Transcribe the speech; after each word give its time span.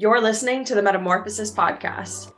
You're 0.00 0.18
listening 0.18 0.64
to 0.64 0.74
the 0.74 0.80
Metamorphosis 0.80 1.52
Podcast. 1.52 2.32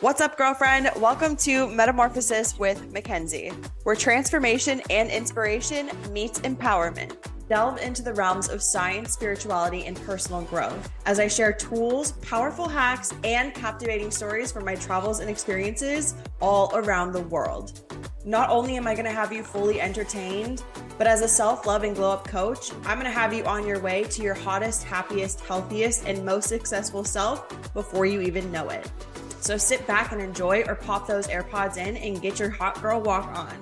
What's 0.00 0.22
up, 0.22 0.38
girlfriend? 0.38 0.88
Welcome 0.96 1.36
to 1.36 1.68
Metamorphosis 1.68 2.58
with 2.58 2.94
McKenzie, 2.94 3.52
where 3.82 3.94
transformation 3.94 4.80
and 4.88 5.10
inspiration 5.10 5.90
meets 6.12 6.40
empowerment. 6.40 7.14
Delve 7.50 7.78
into 7.82 8.00
the 8.00 8.14
realms 8.14 8.48
of 8.48 8.62
science, 8.62 9.12
spirituality, 9.12 9.84
and 9.84 10.00
personal 10.04 10.40
growth 10.44 10.90
as 11.04 11.20
I 11.20 11.28
share 11.28 11.52
tools, 11.52 12.12
powerful 12.22 12.66
hacks, 12.66 13.12
and 13.22 13.52
captivating 13.52 14.10
stories 14.10 14.50
from 14.50 14.64
my 14.64 14.76
travels 14.76 15.20
and 15.20 15.28
experiences 15.28 16.14
all 16.40 16.70
around 16.72 17.12
the 17.12 17.20
world. 17.20 17.82
Not 18.28 18.50
only 18.50 18.76
am 18.76 18.88
I 18.88 18.94
going 18.94 19.04
to 19.04 19.12
have 19.12 19.32
you 19.32 19.44
fully 19.44 19.80
entertained, 19.80 20.64
but 20.98 21.06
as 21.06 21.22
a 21.22 21.28
self 21.28 21.64
love 21.64 21.84
and 21.84 21.94
glow 21.94 22.10
up 22.10 22.26
coach, 22.26 22.72
I'm 22.84 22.98
going 22.98 23.04
to 23.04 23.10
have 23.10 23.32
you 23.32 23.44
on 23.44 23.64
your 23.64 23.78
way 23.78 24.02
to 24.02 24.22
your 24.22 24.34
hottest, 24.34 24.82
happiest, 24.82 25.38
healthiest, 25.42 26.06
and 26.06 26.24
most 26.24 26.48
successful 26.48 27.04
self 27.04 27.72
before 27.72 28.04
you 28.04 28.20
even 28.22 28.50
know 28.50 28.68
it. 28.70 28.90
So 29.38 29.56
sit 29.56 29.86
back 29.86 30.10
and 30.10 30.20
enjoy 30.20 30.64
or 30.66 30.74
pop 30.74 31.06
those 31.06 31.28
AirPods 31.28 31.76
in 31.76 31.96
and 31.98 32.20
get 32.20 32.40
your 32.40 32.50
hot 32.50 32.82
girl 32.82 33.00
walk 33.00 33.28
on. 33.28 33.56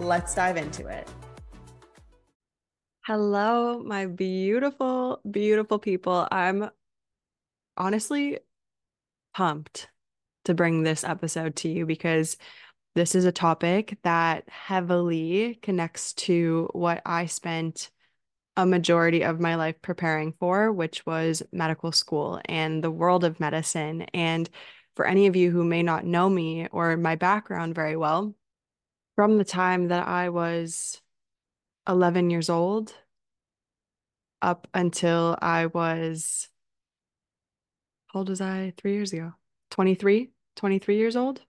Let's 0.00 0.34
dive 0.34 0.56
into 0.56 0.88
it. 0.88 1.08
Hello, 3.06 3.78
my 3.84 4.06
beautiful, 4.06 5.20
beautiful 5.30 5.78
people. 5.78 6.26
I'm 6.32 6.70
honestly 7.76 8.40
pumped 9.32 9.86
to 10.46 10.54
bring 10.54 10.82
this 10.82 11.04
episode 11.04 11.54
to 11.54 11.68
you 11.68 11.86
because 11.86 12.36
this 12.98 13.14
is 13.14 13.24
a 13.24 13.30
topic 13.30 13.96
that 14.02 14.42
heavily 14.48 15.56
connects 15.62 16.14
to 16.14 16.68
what 16.72 17.00
I 17.06 17.26
spent 17.26 17.92
a 18.56 18.66
majority 18.66 19.22
of 19.22 19.38
my 19.38 19.54
life 19.54 19.80
preparing 19.80 20.32
for, 20.32 20.72
which 20.72 21.06
was 21.06 21.44
medical 21.52 21.92
school 21.92 22.40
and 22.46 22.82
the 22.82 22.90
world 22.90 23.22
of 23.22 23.38
medicine. 23.38 24.02
And 24.12 24.50
for 24.96 25.06
any 25.06 25.28
of 25.28 25.36
you 25.36 25.52
who 25.52 25.62
may 25.62 25.84
not 25.84 26.06
know 26.06 26.28
me 26.28 26.66
or 26.72 26.96
my 26.96 27.14
background 27.14 27.76
very 27.76 27.96
well, 27.96 28.34
from 29.14 29.38
the 29.38 29.44
time 29.44 29.88
that 29.88 30.08
I 30.08 30.30
was 30.30 31.00
11 31.88 32.30
years 32.30 32.50
old 32.50 32.92
up 34.42 34.66
until 34.74 35.38
I 35.40 35.66
was, 35.66 36.48
how 38.08 38.18
old 38.18 38.28
was 38.28 38.40
I? 38.40 38.72
Three 38.76 38.94
years 38.94 39.12
ago? 39.12 39.34
23, 39.70 40.32
23 40.56 40.96
years 40.96 41.14
old 41.14 41.42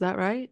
that 0.00 0.16
right? 0.18 0.50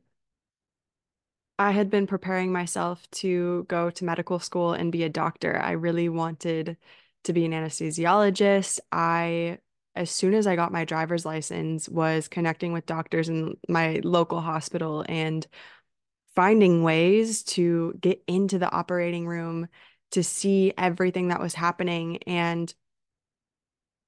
I 1.58 1.70
had 1.70 1.90
been 1.90 2.06
preparing 2.06 2.52
myself 2.52 3.08
to 3.12 3.64
go 3.68 3.90
to 3.90 4.04
medical 4.04 4.38
school 4.38 4.72
and 4.74 4.92
be 4.92 5.04
a 5.04 5.08
doctor. 5.08 5.58
I 5.58 5.72
really 5.72 6.08
wanted 6.08 6.76
to 7.24 7.32
be 7.32 7.44
an 7.46 7.52
anesthesiologist. 7.52 8.80
I, 8.92 9.58
as 9.94 10.10
soon 10.10 10.34
as 10.34 10.46
I 10.46 10.56
got 10.56 10.72
my 10.72 10.84
driver's 10.84 11.24
license, 11.24 11.88
was 11.88 12.28
connecting 12.28 12.72
with 12.72 12.84
doctors 12.86 13.28
in 13.28 13.56
my 13.68 14.00
local 14.04 14.40
hospital 14.40 15.04
and 15.08 15.46
finding 16.34 16.82
ways 16.82 17.42
to 17.44 17.94
get 18.00 18.22
into 18.26 18.58
the 18.58 18.70
operating 18.70 19.26
room 19.26 19.68
to 20.10 20.22
see 20.22 20.72
everything 20.76 21.28
that 21.28 21.40
was 21.40 21.54
happening 21.54 22.18
and, 22.24 22.72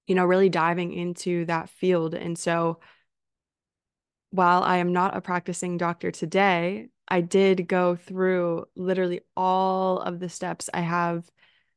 you 0.07 0.15
know, 0.15 0.27
really 0.27 0.51
diving 0.51 0.93
into 0.93 1.47
that 1.47 1.71
field. 1.71 2.15
And 2.15 2.39
so, 2.39 2.81
while 4.31 4.63
I 4.63 4.79
am 4.79 4.93
not 4.93 5.17
a 5.17 5.21
practicing 5.21 5.79
doctor 5.79 6.11
today, 6.11 6.89
I 7.09 7.21
did 7.23 7.69
go 7.69 7.97
through 7.97 8.67
literally 8.77 9.21
all 9.37 10.01
of 10.01 10.21
the 10.21 10.29
steps. 10.29 10.69
I 10.73 10.81
have 10.81 11.31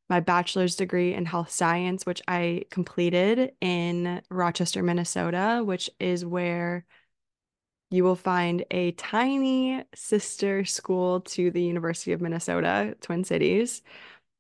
my 0.10 0.20
bachelor's 0.20 0.76
degree 0.76 1.14
in 1.14 1.26
health 1.26 1.50
science, 1.50 2.06
which 2.06 2.22
I 2.28 2.66
completed 2.70 3.54
in 3.62 4.22
Rochester, 4.30 4.84
Minnesota, 4.84 5.62
which 5.64 5.90
is 6.00 6.26
where 6.26 6.86
you 7.90 8.04
will 8.04 8.16
find 8.16 8.66
a 8.72 8.92
tiny 8.92 9.84
sister 9.96 10.66
school 10.66 11.22
to 11.22 11.52
the 11.52 11.62
University 11.62 12.12
of 12.12 12.22
Minnesota, 12.22 12.96
Twin 13.02 13.24
Cities 13.24 13.82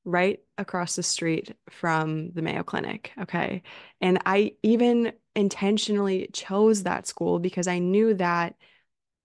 right 0.04 0.40
across 0.58 0.96
the 0.96 1.04
street 1.04 1.56
from 1.70 2.32
the 2.32 2.42
Mayo 2.42 2.64
Clinic. 2.64 3.12
Okay. 3.22 3.64
And 4.00 4.20
I 4.26 4.54
even 4.64 5.14
intentionally 5.36 6.30
chose 6.34 6.84
that 6.84 7.08
school 7.08 7.40
because 7.40 7.68
I 7.68 7.80
knew 7.80 8.14
that 8.16 8.56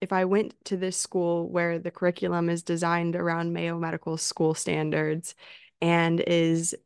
if 0.00 0.12
I 0.12 0.26
went 0.26 0.54
to 0.66 0.76
this 0.76 0.96
school 0.96 1.48
where 1.48 1.78
the 1.78 1.90
curriculum 1.90 2.50
is 2.50 2.62
designed 2.62 3.16
around 3.16 3.52
Mayo 3.52 3.78
Medical 3.78 4.18
School 4.18 4.54
standards 4.54 5.34
and 5.80 6.20
is 6.20 6.76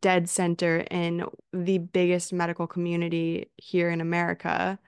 dead 0.00 0.28
center 0.28 0.78
in 0.90 1.24
the 1.52 1.78
biggest 1.78 2.32
medical 2.32 2.66
community 2.66 3.50
here 3.56 3.90
in 3.90 4.00
America, 4.00 4.78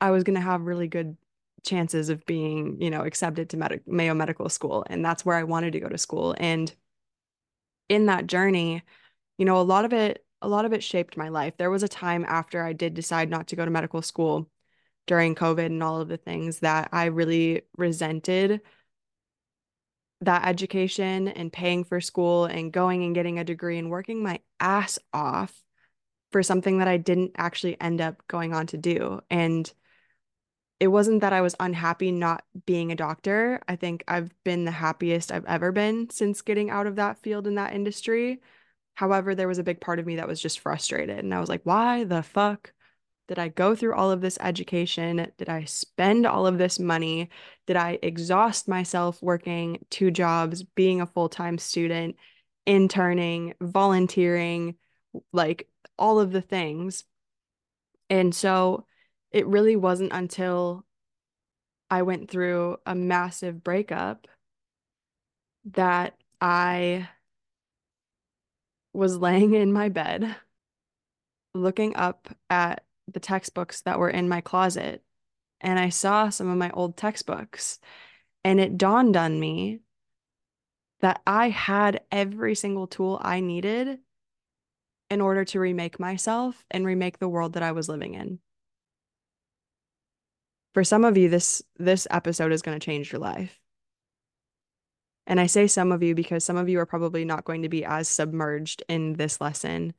I 0.00 0.10
was 0.10 0.24
going 0.24 0.36
to 0.36 0.40
have 0.40 0.62
really 0.62 0.88
good 0.88 1.16
chances 1.64 2.08
of 2.08 2.24
being, 2.26 2.80
you 2.80 2.90
know, 2.90 3.02
accepted 3.02 3.50
to 3.50 3.56
Med- 3.56 3.82
Mayo 3.86 4.14
Medical 4.14 4.48
School. 4.48 4.84
And 4.88 5.04
that's 5.04 5.24
where 5.24 5.36
I 5.36 5.44
wanted 5.44 5.72
to 5.72 5.80
go 5.80 5.88
to 5.88 5.98
school. 5.98 6.34
And 6.38 6.72
in 7.88 8.06
that 8.06 8.26
journey, 8.26 8.82
you 9.38 9.44
know, 9.44 9.60
a 9.60 9.62
lot 9.62 9.84
of 9.84 9.92
it, 9.92 10.24
a 10.42 10.48
lot 10.48 10.64
of 10.64 10.72
it 10.72 10.82
shaped 10.82 11.16
my 11.16 11.28
life. 11.28 11.56
There 11.56 11.70
was 11.70 11.82
a 11.82 11.88
time 11.88 12.24
after 12.28 12.62
I 12.62 12.72
did 12.72 12.94
decide 12.94 13.30
not 13.30 13.48
to 13.48 13.56
go 13.56 13.64
to 13.64 13.70
medical 13.70 14.02
school 14.02 14.48
during 15.06 15.34
COVID 15.34 15.66
and 15.66 15.82
all 15.82 16.00
of 16.00 16.08
the 16.08 16.16
things 16.16 16.60
that 16.60 16.88
I 16.92 17.06
really 17.06 17.62
resented 17.76 18.60
that 20.20 20.46
education 20.46 21.28
and 21.28 21.52
paying 21.52 21.84
for 21.84 22.00
school 22.00 22.46
and 22.46 22.72
going 22.72 23.04
and 23.04 23.14
getting 23.14 23.38
a 23.38 23.44
degree 23.44 23.78
and 23.78 23.90
working 23.90 24.22
my 24.22 24.40
ass 24.60 24.98
off 25.12 25.62
for 26.32 26.42
something 26.42 26.78
that 26.78 26.88
I 26.88 26.96
didn't 26.96 27.32
actually 27.36 27.80
end 27.80 28.00
up 28.00 28.26
going 28.26 28.54
on 28.54 28.66
to 28.68 28.76
do. 28.76 29.20
And 29.30 29.70
it 30.84 30.88
wasn't 30.88 31.22
that 31.22 31.32
I 31.32 31.40
was 31.40 31.56
unhappy 31.58 32.12
not 32.12 32.44
being 32.66 32.92
a 32.92 32.94
doctor. 32.94 33.58
I 33.66 33.74
think 33.74 34.04
I've 34.06 34.30
been 34.44 34.66
the 34.66 34.70
happiest 34.70 35.32
I've 35.32 35.46
ever 35.46 35.72
been 35.72 36.10
since 36.10 36.42
getting 36.42 36.68
out 36.68 36.86
of 36.86 36.96
that 36.96 37.16
field 37.16 37.46
in 37.46 37.54
that 37.54 37.72
industry. 37.72 38.42
However, 38.94 39.34
there 39.34 39.48
was 39.48 39.56
a 39.58 39.62
big 39.62 39.80
part 39.80 39.98
of 39.98 40.04
me 40.04 40.16
that 40.16 40.28
was 40.28 40.42
just 40.42 40.60
frustrated. 40.60 41.20
And 41.20 41.32
I 41.32 41.40
was 41.40 41.48
like, 41.48 41.62
why 41.64 42.04
the 42.04 42.22
fuck 42.22 42.74
did 43.28 43.38
I 43.38 43.48
go 43.48 43.74
through 43.74 43.94
all 43.94 44.10
of 44.10 44.20
this 44.20 44.36
education? 44.42 45.26
Did 45.38 45.48
I 45.48 45.64
spend 45.64 46.26
all 46.26 46.46
of 46.46 46.58
this 46.58 46.78
money? 46.78 47.30
Did 47.66 47.76
I 47.76 47.98
exhaust 48.02 48.68
myself 48.68 49.22
working 49.22 49.86
two 49.88 50.10
jobs, 50.10 50.64
being 50.64 51.00
a 51.00 51.06
full 51.06 51.30
time 51.30 51.56
student, 51.56 52.16
interning, 52.66 53.54
volunteering, 53.58 54.74
like 55.32 55.66
all 55.98 56.20
of 56.20 56.30
the 56.30 56.42
things? 56.42 57.04
And 58.10 58.34
so, 58.34 58.84
it 59.34 59.48
really 59.48 59.74
wasn't 59.74 60.12
until 60.12 60.84
I 61.90 62.02
went 62.02 62.30
through 62.30 62.76
a 62.86 62.94
massive 62.94 63.64
breakup 63.64 64.28
that 65.72 66.16
I 66.40 67.08
was 68.92 69.16
laying 69.16 69.54
in 69.54 69.72
my 69.72 69.88
bed 69.88 70.36
looking 71.52 71.96
up 71.96 72.28
at 72.48 72.84
the 73.12 73.18
textbooks 73.18 73.80
that 73.82 73.98
were 73.98 74.08
in 74.08 74.28
my 74.28 74.40
closet 74.40 75.02
and 75.60 75.80
I 75.80 75.88
saw 75.88 76.28
some 76.28 76.48
of 76.48 76.56
my 76.56 76.70
old 76.70 76.96
textbooks. 76.96 77.80
And 78.44 78.60
it 78.60 78.78
dawned 78.78 79.16
on 79.16 79.40
me 79.40 79.80
that 81.00 81.22
I 81.26 81.48
had 81.48 82.02
every 82.12 82.54
single 82.54 82.86
tool 82.86 83.18
I 83.22 83.40
needed 83.40 83.98
in 85.10 85.20
order 85.20 85.44
to 85.46 85.60
remake 85.60 85.98
myself 85.98 86.64
and 86.70 86.84
remake 86.84 87.18
the 87.18 87.28
world 87.28 87.54
that 87.54 87.62
I 87.62 87.72
was 87.72 87.88
living 87.88 88.14
in 88.14 88.38
for 90.74 90.84
some 90.84 91.04
of 91.04 91.16
you 91.16 91.28
this 91.28 91.62
this 91.78 92.06
episode 92.10 92.52
is 92.52 92.62
going 92.62 92.78
to 92.78 92.84
change 92.84 93.12
your 93.12 93.20
life. 93.20 93.58
And 95.26 95.40
i 95.40 95.46
say 95.46 95.66
some 95.66 95.92
of 95.92 96.02
you 96.02 96.14
because 96.14 96.44
some 96.44 96.56
of 96.56 96.68
you 96.68 96.78
are 96.80 96.86
probably 96.86 97.24
not 97.24 97.44
going 97.44 97.62
to 97.62 97.68
be 97.68 97.84
as 97.84 98.08
submerged 98.08 98.82
in 98.88 99.14
this 99.14 99.40
lesson 99.40 99.94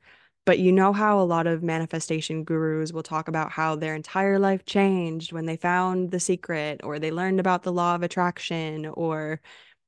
but 0.46 0.60
you 0.60 0.72
know 0.72 0.92
how 0.92 1.20
a 1.20 1.26
lot 1.26 1.48
of 1.48 1.62
manifestation 1.62 2.44
gurus 2.44 2.92
will 2.92 3.02
talk 3.02 3.28
about 3.28 3.50
how 3.50 3.74
their 3.76 3.94
entire 3.96 4.38
life 4.38 4.64
changed 4.64 5.32
when 5.32 5.44
they 5.46 5.56
found 5.56 6.12
the 6.12 6.20
secret 6.20 6.80
or 6.84 6.98
they 6.98 7.10
learned 7.10 7.40
about 7.40 7.64
the 7.64 7.72
law 7.72 7.96
of 7.96 8.02
attraction 8.04 8.86
or 8.86 9.40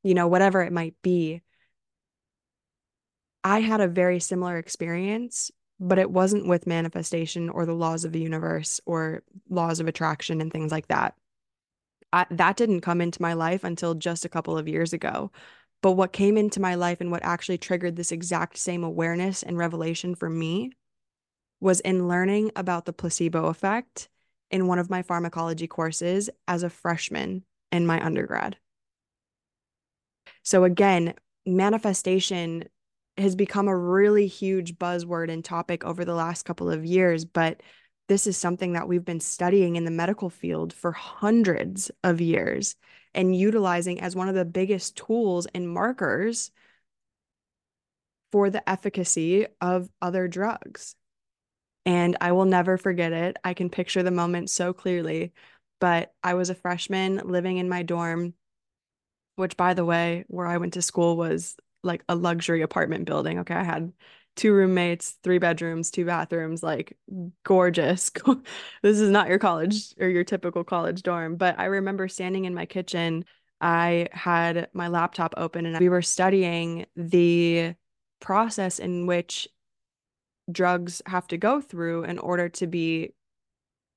you 0.02 0.14
know 0.14 0.26
whatever 0.29 0.62
it 0.62 0.73
might 0.73 0.96
be. 1.02 1.43
I 3.44 3.61
had 3.61 3.81
a 3.81 3.88
very 3.88 4.20
similar 4.20 4.58
experience 4.58 5.50
but 5.80 5.98
it 5.98 6.10
wasn't 6.10 6.48
with 6.48 6.66
manifestation 6.66 7.48
or 7.48 7.64
the 7.64 7.75
laws 7.75 8.04
of 8.04 8.12
the 8.12 8.20
universe 8.20 8.80
or 8.86 9.22
laws 9.48 9.80
of 9.80 9.86
attraction 9.86 10.40
and 10.40 10.52
things 10.52 10.72
like 10.72 10.88
that. 10.88 11.14
I, 12.12 12.26
that 12.30 12.56
didn't 12.56 12.80
come 12.80 13.00
into 13.00 13.22
my 13.22 13.34
life 13.34 13.64
until 13.64 13.94
just 13.94 14.25
a 14.25 14.28
couple 14.28 14.56
of 14.56 14.66
years 14.66 14.92
ago. 14.92 15.30
But 15.82 15.92
what 15.92 16.12
came 16.12 16.36
into 16.36 16.60
my 16.60 16.75
life 16.75 17.00
and 17.00 17.10
what 17.10 17.22
actually 17.22 17.58
triggered 17.58 17.96
this 17.96 18.10
exact 18.10 18.56
same 18.56 18.82
awareness 18.82 19.42
and 19.42 19.56
revelation 19.56 20.14
for 20.14 20.28
me 20.28 20.72
was 21.60 21.80
in 21.80 22.08
learning 22.08 22.50
about 22.56 22.84
the 22.84 22.92
placebo 22.92 23.46
effect 23.46 24.08
in 24.50 24.66
one 24.66 24.78
of 24.78 24.90
my 24.90 25.02
pharmacology 25.02 25.66
courses 25.66 26.30
as 26.48 26.62
a 26.62 26.70
freshman 26.70 27.44
in 27.70 27.86
my 27.86 28.04
undergrad. 28.04 28.56
So, 30.42 30.64
again, 30.64 31.14
manifestation 31.44 32.64
has 33.19 33.37
become 33.37 33.69
a 33.69 33.76
really 33.76 34.26
huge 34.26 34.76
buzzword 34.76 35.31
and 35.31 35.44
topic 35.44 35.85
over 35.85 36.05
the 36.05 36.15
last 36.15 36.44
couple 36.44 36.70
of 36.70 36.85
years, 36.85 37.25
but 37.25 37.62
this 38.09 38.26
is 38.26 38.37
something 38.37 38.73
that 38.73 38.88
we've 38.88 39.05
been 39.05 39.20
studying 39.20 39.76
in 39.76 39.85
the 39.85 39.91
medical 39.91 40.31
field 40.31 40.73
for 40.73 40.93
hundreds 40.93 41.91
of 42.03 42.20
years 42.20 42.76
and 43.15 43.37
utilizing 43.37 44.00
as 44.00 44.17
one 44.17 44.29
of 44.29 44.35
the 44.35 44.44
biggest 44.44 44.97
tools 44.97 45.47
and 45.55 45.69
markers 45.69 46.50
for 48.32 48.50
the 48.50 48.67
efficacy 48.69 49.47
of 49.61 49.91
other 50.00 50.29
drugs. 50.29 50.94
And 51.85 52.17
I 52.21 52.32
will 52.32 52.44
never 52.44 52.76
forget 52.76 53.12
it. 53.12 53.38
I 53.44 53.55
can 53.55 53.71
picture 53.71 54.03
the 54.03 54.11
moment 54.11 54.50
so 54.50 54.73
clearly. 54.73 55.32
But 55.81 56.12
I 56.23 56.35
was 56.35 56.50
a 56.50 56.55
freshman 56.55 57.23
living 57.25 57.59
in 57.59 57.69
my 57.69 57.82
dorm, 57.82 58.35
which, 59.37 59.56
by 59.56 59.75
the 59.75 59.85
way, 59.85 60.25
where 60.29 60.47
I 60.47 60.59
went 60.59 60.75
to 60.75 60.82
school 60.82 61.17
was 61.17 61.56
like 61.82 62.02
a 62.08 62.14
luxury 62.14 62.62
apartment 62.62 63.04
building. 63.04 63.40
Okay. 63.40 63.54
I 63.54 63.62
had 63.62 63.92
two 64.36 64.52
roommates, 64.52 65.16
three 65.25 65.38
bedrooms, 65.38 65.90
two 65.90 66.04
bathrooms, 66.04 66.62
like 66.62 66.96
gorgeous. 67.44 68.10
this 68.82 69.00
is 69.00 69.10
not 69.10 69.28
your 69.28 69.38
college 69.38 69.94
or 69.98 70.08
your 70.08 70.25
typical 70.25 70.64
college 70.64 71.02
dorm. 71.02 71.36
But 71.36 71.58
I 71.58 71.64
remember 71.66 72.08
standing 72.08 72.44
in 72.44 72.54
my 72.54 72.66
kitchen. 72.66 73.25
I 73.60 74.08
had 74.12 74.69
my 74.72 74.88
laptop 74.88 75.34
open 75.36 75.66
and 75.66 75.78
we 75.80 75.88
were 75.88 76.02
studying 76.02 76.86
the 76.94 77.75
process 78.20 78.78
in 78.78 79.06
which 79.06 79.48
drugs 80.50 81.02
have 81.06 81.26
to 81.28 81.36
go 81.36 81.60
through 81.60 82.04
in 82.04 82.19
order 82.19 82.48
to 82.48 82.66
be 82.66 83.14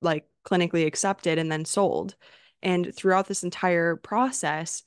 like 0.01 0.27
clinically 0.45 0.85
accepted 0.85 1.37
and 1.37 1.51
then 1.51 1.65
sold. 1.65 2.15
And 2.63 2.93
throughout 2.95 3.27
this 3.27 3.43
entire 3.43 3.95
process, 3.95 4.83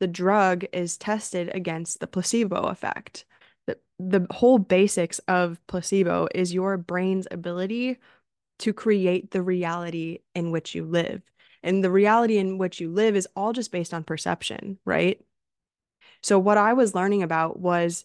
the 0.00 0.06
drug 0.06 0.64
is 0.72 0.96
tested 0.96 1.50
against 1.54 2.00
the 2.00 2.06
placebo 2.06 2.62
effect. 2.64 3.24
The, 3.66 3.78
the 3.98 4.26
whole 4.30 4.58
basics 4.58 5.18
of 5.20 5.58
placebo 5.66 6.28
is 6.34 6.54
your 6.54 6.76
brain's 6.76 7.26
ability 7.30 7.98
to 8.60 8.72
create 8.72 9.30
the 9.30 9.42
reality 9.42 10.20
in 10.34 10.50
which 10.50 10.74
you 10.74 10.84
live. 10.84 11.22
And 11.62 11.82
the 11.82 11.90
reality 11.90 12.38
in 12.38 12.58
which 12.58 12.80
you 12.80 12.90
live 12.90 13.16
is 13.16 13.28
all 13.34 13.52
just 13.52 13.72
based 13.72 13.92
on 13.92 14.04
perception, 14.04 14.78
right? 14.84 15.20
So, 16.22 16.38
what 16.38 16.58
I 16.58 16.74
was 16.74 16.94
learning 16.94 17.22
about 17.22 17.58
was 17.58 18.04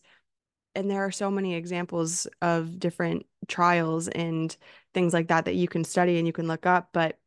and 0.75 0.89
there 0.89 1.05
are 1.05 1.11
so 1.11 1.29
many 1.29 1.55
examples 1.55 2.27
of 2.41 2.79
different 2.79 3.25
trials 3.47 4.07
and 4.07 4.55
things 4.93 5.13
like 5.13 5.27
that 5.27 5.45
that 5.45 5.55
you 5.55 5.67
can 5.67 5.83
study 5.83 6.17
and 6.17 6.25
you 6.25 6.33
can 6.33 6.47
look 6.47 6.65
up 6.65 6.89
but 6.93 7.17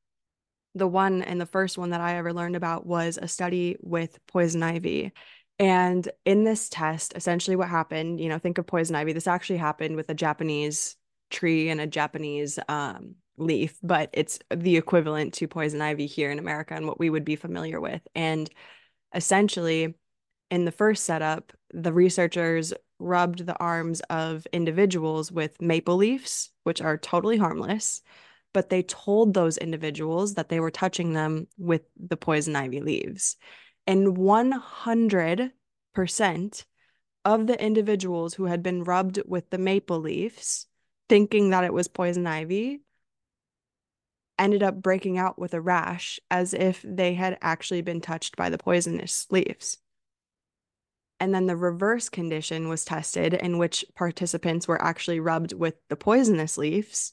the 0.75 0.89
one 0.89 1.23
and 1.23 1.41
the 1.41 1.47
first 1.47 1.79
one 1.79 1.91
that 1.91 2.01
I 2.01 2.17
ever 2.17 2.33
learned 2.33 2.57
about 2.57 2.87
was 2.87 3.19
a 3.21 3.29
study 3.29 3.77
with 3.81 4.19
poison 4.27 4.63
ivy. 4.63 5.13
And 5.59 6.09
in 6.25 6.45
this 6.45 6.69
test, 6.69 7.13
essentially 7.15 7.57
what 7.57 7.69
happened, 7.69 8.21
you 8.21 8.29
know, 8.29 8.39
think 8.39 8.59
of 8.59 8.67
poison 8.67 8.97
ivy. 8.97 9.13
This 9.13 9.29
actually 9.29 9.59
happened 9.59 9.95
with 9.95 10.09
a 10.09 10.15
Japanese 10.15 10.97
tree 11.31 11.69
and 11.69 11.81
a 11.81 11.87
Japanese 11.87 12.59
um, 12.69 13.15
leaf, 13.37 13.79
but 13.83 14.11
it's 14.13 14.39
the 14.55 14.77
equivalent 14.77 15.35
to 15.35 15.49
poison 15.49 15.81
ivy 15.81 16.07
here 16.07 16.31
in 16.31 16.39
America 16.39 16.75
and 16.75 16.87
what 16.87 16.99
we 16.99 17.11
would 17.11 17.25
be 17.25 17.37
familiar 17.37 17.81
with. 17.81 18.03
And 18.15 18.51
essentially, 19.15 19.95
in 20.51 20.65
the 20.65 20.73
first 20.73 21.05
setup, 21.05 21.53
the 21.73 21.93
researchers 21.93 22.73
rubbed 22.99 23.47
the 23.47 23.59
arms 23.59 24.01
of 24.11 24.47
individuals 24.53 25.33
with 25.33 25.61
maple 25.61 25.97
leaves, 25.97 26.51
which 26.65 26.81
are 26.81 26.99
totally 26.99 27.37
harmless, 27.37 28.03
but 28.55 28.71
they 28.71 28.83
told 28.83 29.35
those 29.35 29.59
individuals 29.59 30.33
that 30.35 30.49
they 30.49 30.61
were 30.61 30.71
touching 30.71 31.13
them 31.13 31.47
with 31.59 31.83
the 31.99 32.17
poison 32.17 32.57
ivy 32.57 32.81
leaves. 32.81 33.37
And 33.87 34.17
100% 34.17 36.65
of 37.27 37.47
the 37.47 37.63
individuals 37.63 38.33
who 38.35 38.45
had 38.45 38.63
been 38.63 38.85
rubbed 38.85 39.21
with 39.27 39.51
the 39.51 39.59
maple 39.59 39.99
leaves, 39.99 40.67
thinking 41.09 41.51
that 41.51 41.65
it 41.65 41.75
was 41.75 41.89
poison 41.89 42.27
ivy, 42.27 42.81
ended 44.39 44.63
up 44.63 44.81
breaking 44.81 45.19
out 45.19 45.39
with 45.39 45.53
a 45.53 45.61
rash 45.61 46.19
as 46.31 46.55
if 46.55 46.83
they 46.87 47.13
had 47.15 47.37
actually 47.43 47.83
been 47.83 48.01
touched 48.01 48.37
by 48.37 48.49
the 48.51 48.59
poisonous 48.59 49.27
leaves. 49.31 49.79
And 51.21 51.33
then 51.35 51.47
the 51.47 51.57
reverse 51.57 52.09
condition 52.09 52.69
was 52.69 52.85
tested, 52.85 53.35
in 53.35 53.59
which 53.59 53.85
participants 53.95 54.69
were 54.69 54.83
actually 54.83 55.21
rubbed 55.21 55.53
with 55.53 55.75
the 55.89 55.97
poisonous 55.97 56.59
leaves, 56.59 57.13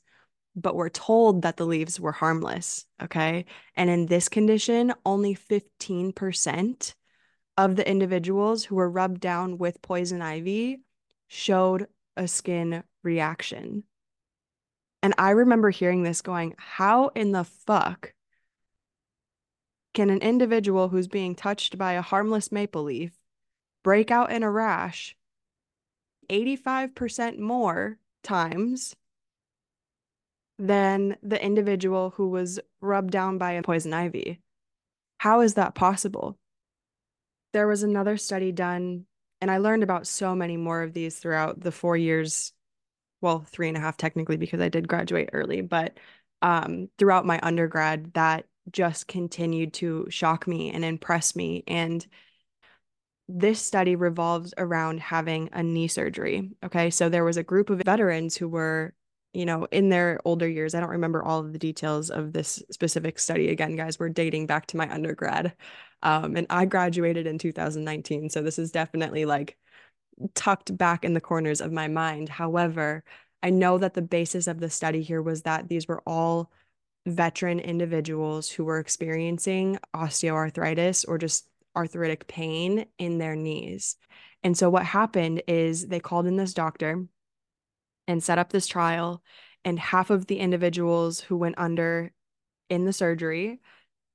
but 0.55 0.73
we 0.73 0.79
were 0.79 0.89
told 0.89 1.43
that 1.43 1.57
the 1.57 1.65
leaves 1.65 1.99
were 1.99 2.11
harmless. 2.11 2.85
Okay. 3.01 3.45
And 3.75 3.89
in 3.89 4.05
this 4.05 4.29
condition, 4.29 4.93
only 5.05 5.35
15% 5.35 6.93
of 7.57 7.75
the 7.75 7.87
individuals 7.87 8.63
who 8.63 8.75
were 8.75 8.89
rubbed 8.89 9.21
down 9.21 9.57
with 9.57 9.81
poison 9.81 10.21
ivy 10.21 10.81
showed 11.27 11.87
a 12.17 12.27
skin 12.27 12.83
reaction. 13.03 13.83
And 15.03 15.13
I 15.17 15.31
remember 15.31 15.69
hearing 15.69 16.03
this 16.03 16.21
going, 16.21 16.55
how 16.57 17.09
in 17.09 17.31
the 17.31 17.43
fuck 17.43 18.13
can 19.93 20.09
an 20.09 20.19
individual 20.19 20.89
who's 20.89 21.07
being 21.07 21.35
touched 21.35 21.77
by 21.77 21.93
a 21.93 22.01
harmless 22.01 22.51
maple 22.51 22.83
leaf 22.83 23.11
break 23.83 24.11
out 24.11 24.31
in 24.31 24.43
a 24.43 24.51
rash 24.51 25.15
85% 26.29 27.39
more 27.39 27.97
times 28.23 28.95
than 30.61 31.17
the 31.23 31.43
individual 31.43 32.11
who 32.11 32.29
was 32.29 32.59
rubbed 32.81 33.09
down 33.09 33.39
by 33.39 33.53
a 33.53 33.63
poison 33.63 33.93
ivy. 33.93 34.39
How 35.17 35.41
is 35.41 35.55
that 35.55 35.73
possible? 35.73 36.37
There 37.51 37.67
was 37.67 37.81
another 37.81 38.15
study 38.15 38.51
done, 38.51 39.05
and 39.41 39.49
I 39.49 39.57
learned 39.57 39.81
about 39.81 40.05
so 40.05 40.35
many 40.35 40.57
more 40.57 40.83
of 40.83 40.93
these 40.93 41.17
throughout 41.17 41.59
the 41.59 41.71
four 41.71 41.97
years, 41.97 42.53
well, 43.21 43.43
three 43.49 43.69
and 43.69 43.77
a 43.77 43.79
half 43.79 43.97
technically, 43.97 44.37
because 44.37 44.61
I 44.61 44.69
did 44.69 44.87
graduate 44.87 45.31
early, 45.33 45.61
but 45.61 45.97
um, 46.43 46.89
throughout 46.99 47.25
my 47.25 47.39
undergrad, 47.41 48.13
that 48.13 48.45
just 48.71 49.07
continued 49.07 49.73
to 49.73 50.05
shock 50.09 50.47
me 50.47 50.71
and 50.71 50.85
impress 50.85 51.35
me. 51.35 51.63
And 51.67 52.05
this 53.27 53.59
study 53.59 53.95
revolves 53.95 54.53
around 54.59 54.99
having 54.99 55.49
a 55.53 55.63
knee 55.63 55.87
surgery. 55.87 56.51
Okay. 56.63 56.91
So 56.91 57.09
there 57.09 57.23
was 57.23 57.37
a 57.37 57.43
group 57.43 57.71
of 57.71 57.81
veterans 57.83 58.37
who 58.37 58.47
were, 58.47 58.93
you 59.33 59.45
know, 59.45 59.65
in 59.71 59.89
their 59.89 60.19
older 60.25 60.47
years. 60.47 60.75
I 60.75 60.79
don't 60.79 60.89
remember 60.89 61.23
all 61.23 61.39
of 61.39 61.53
the 61.53 61.59
details 61.59 62.09
of 62.09 62.33
this 62.33 62.61
specific 62.71 63.19
study. 63.19 63.49
Again, 63.49 63.75
guys, 63.75 63.99
we're 63.99 64.09
dating 64.09 64.47
back 64.47 64.67
to 64.67 64.77
my 64.77 64.91
undergrad. 64.91 65.53
Um, 66.03 66.35
and 66.35 66.47
I 66.49 66.65
graduated 66.65 67.27
in 67.27 67.37
2019. 67.37 68.29
So 68.29 68.41
this 68.41 68.59
is 68.59 68.71
definitely 68.71 69.25
like 69.25 69.57
tucked 70.35 70.75
back 70.77 71.05
in 71.05 71.13
the 71.13 71.21
corners 71.21 71.61
of 71.61 71.71
my 71.71 71.87
mind. 71.87 72.29
However, 72.29 73.03
I 73.43 73.49
know 73.49 73.77
that 73.77 73.93
the 73.93 74.01
basis 74.01 74.47
of 74.47 74.59
the 74.59 74.69
study 74.69 75.01
here 75.01 75.21
was 75.21 75.43
that 75.43 75.67
these 75.67 75.87
were 75.87 76.01
all 76.05 76.51
veteran 77.05 77.59
individuals 77.59 78.49
who 78.49 78.63
were 78.63 78.79
experiencing 78.79 79.79
osteoarthritis 79.95 81.07
or 81.07 81.17
just 81.17 81.47
arthritic 81.75 82.27
pain 82.27 82.85
in 82.97 83.17
their 83.17 83.35
knees. 83.35 83.95
And 84.43 84.57
so 84.57 84.69
what 84.69 84.85
happened 84.85 85.43
is 85.47 85.87
they 85.87 85.99
called 85.99 86.27
in 86.27 86.35
this 86.35 86.53
doctor 86.53 87.05
and 88.11 88.21
set 88.21 88.37
up 88.37 88.51
this 88.51 88.67
trial 88.67 89.23
and 89.63 89.79
half 89.79 90.09
of 90.09 90.27
the 90.27 90.39
individuals 90.39 91.21
who 91.21 91.37
went 91.37 91.55
under 91.57 92.11
in 92.69 92.83
the 92.83 92.91
surgery 92.91 93.61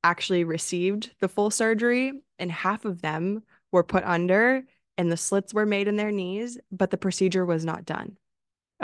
actually 0.04 0.44
received 0.44 1.10
the 1.20 1.28
full 1.28 1.50
surgery 1.50 2.12
and 2.38 2.52
half 2.52 2.84
of 2.84 3.00
them 3.00 3.42
were 3.72 3.82
put 3.82 4.04
under 4.04 4.62
and 4.98 5.10
the 5.10 5.16
slits 5.16 5.54
were 5.54 5.64
made 5.64 5.88
in 5.88 5.96
their 5.96 6.12
knees 6.12 6.58
but 6.70 6.90
the 6.90 6.98
procedure 6.98 7.46
was 7.46 7.64
not 7.64 7.86
done 7.86 8.18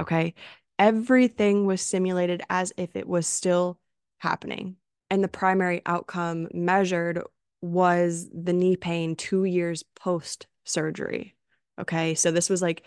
okay 0.00 0.32
everything 0.78 1.66
was 1.66 1.82
simulated 1.82 2.42
as 2.48 2.72
if 2.78 2.96
it 2.96 3.06
was 3.06 3.26
still 3.26 3.78
happening 4.18 4.76
and 5.10 5.22
the 5.22 5.28
primary 5.28 5.82
outcome 5.84 6.48
measured 6.54 7.22
was 7.60 8.30
the 8.32 8.54
knee 8.54 8.76
pain 8.76 9.14
two 9.14 9.44
years 9.44 9.84
post 9.94 10.46
surgery. 10.64 11.36
Okay. 11.78 12.14
So 12.14 12.30
this 12.30 12.48
was 12.48 12.62
like 12.62 12.82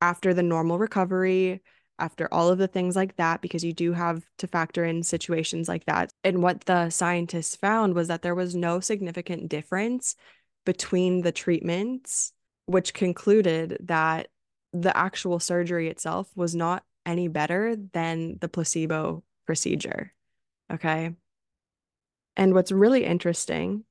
after 0.00 0.34
the 0.34 0.42
normal 0.42 0.78
recovery, 0.78 1.62
after 1.98 2.28
all 2.32 2.48
of 2.48 2.58
the 2.58 2.68
things 2.68 2.94
like 2.94 3.16
that, 3.16 3.40
because 3.40 3.64
you 3.64 3.72
do 3.72 3.92
have 3.92 4.22
to 4.38 4.46
factor 4.46 4.84
in 4.84 5.02
situations 5.02 5.68
like 5.68 5.84
that. 5.86 6.12
And 6.24 6.42
what 6.42 6.62
the 6.62 6.90
scientists 6.90 7.56
found 7.56 7.94
was 7.94 8.08
that 8.08 8.22
there 8.22 8.34
was 8.34 8.54
no 8.54 8.80
significant 8.80 9.48
difference 9.48 10.14
between 10.64 11.22
the 11.22 11.32
treatments, 11.32 12.32
which 12.66 12.92
concluded 12.92 13.78
that 13.84 14.28
the 14.72 14.94
actual 14.96 15.38
surgery 15.38 15.88
itself 15.88 16.28
was 16.34 16.54
not 16.54 16.82
any 17.06 17.28
better 17.28 17.76
than 17.92 18.36
the 18.40 18.48
placebo 18.48 19.22
procedure. 19.46 20.12
Okay. 20.70 21.14
And 22.36 22.52
what's 22.52 22.72
really 22.72 23.04
interesting 23.04 23.84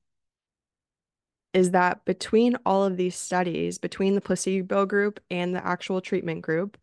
is 1.56 1.70
that 1.70 2.04
between 2.04 2.54
all 2.66 2.84
of 2.84 2.98
these 2.98 3.16
studies, 3.16 3.78
between 3.78 4.14
the 4.14 4.20
placebo 4.20 4.84
group 4.84 5.18
and 5.30 5.54
the 5.54 5.66
actual 5.66 6.02
treatment 6.02 6.42
group, 6.42 6.76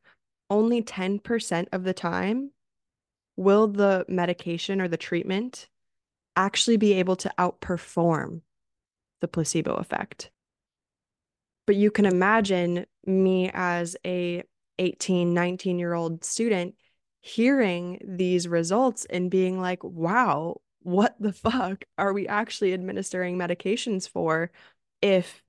only 0.50 0.82
10% 0.82 1.68
of 1.72 1.84
the 1.84 1.94
time 1.94 2.50
will 3.38 3.68
the 3.68 4.04
medication 4.10 4.82
or 4.82 4.88
the 4.88 4.98
treatment 4.98 5.70
actually 6.36 6.78
be 6.78 6.94
able 6.94 7.16
to 7.16 7.32
outperform 7.38 8.42
the 9.22 9.28
placebo 9.28 9.76
effect. 9.76 10.32
But 11.68 11.76
you 11.76 11.92
can 11.92 12.08
imagine 12.08 12.88
me 13.06 13.52
as 13.54 13.96
a 14.04 14.42
18, 14.80 15.36
19 15.36 15.78
year 15.78 15.94
old 15.94 16.24
student 16.24 16.74
hearing 17.22 18.02
these 18.04 18.48
results 18.48 19.06
and 19.06 19.30
being 19.30 19.62
like, 19.62 19.84
wow, 19.84 20.62
what 20.84 21.16
the 21.20 21.34
fuck 21.34 21.86
are 21.98 22.14
we 22.14 22.28
actually 22.28 22.74
administering 22.74 23.38
medications 23.38 24.08
for 24.08 24.52
if 25.02 25.44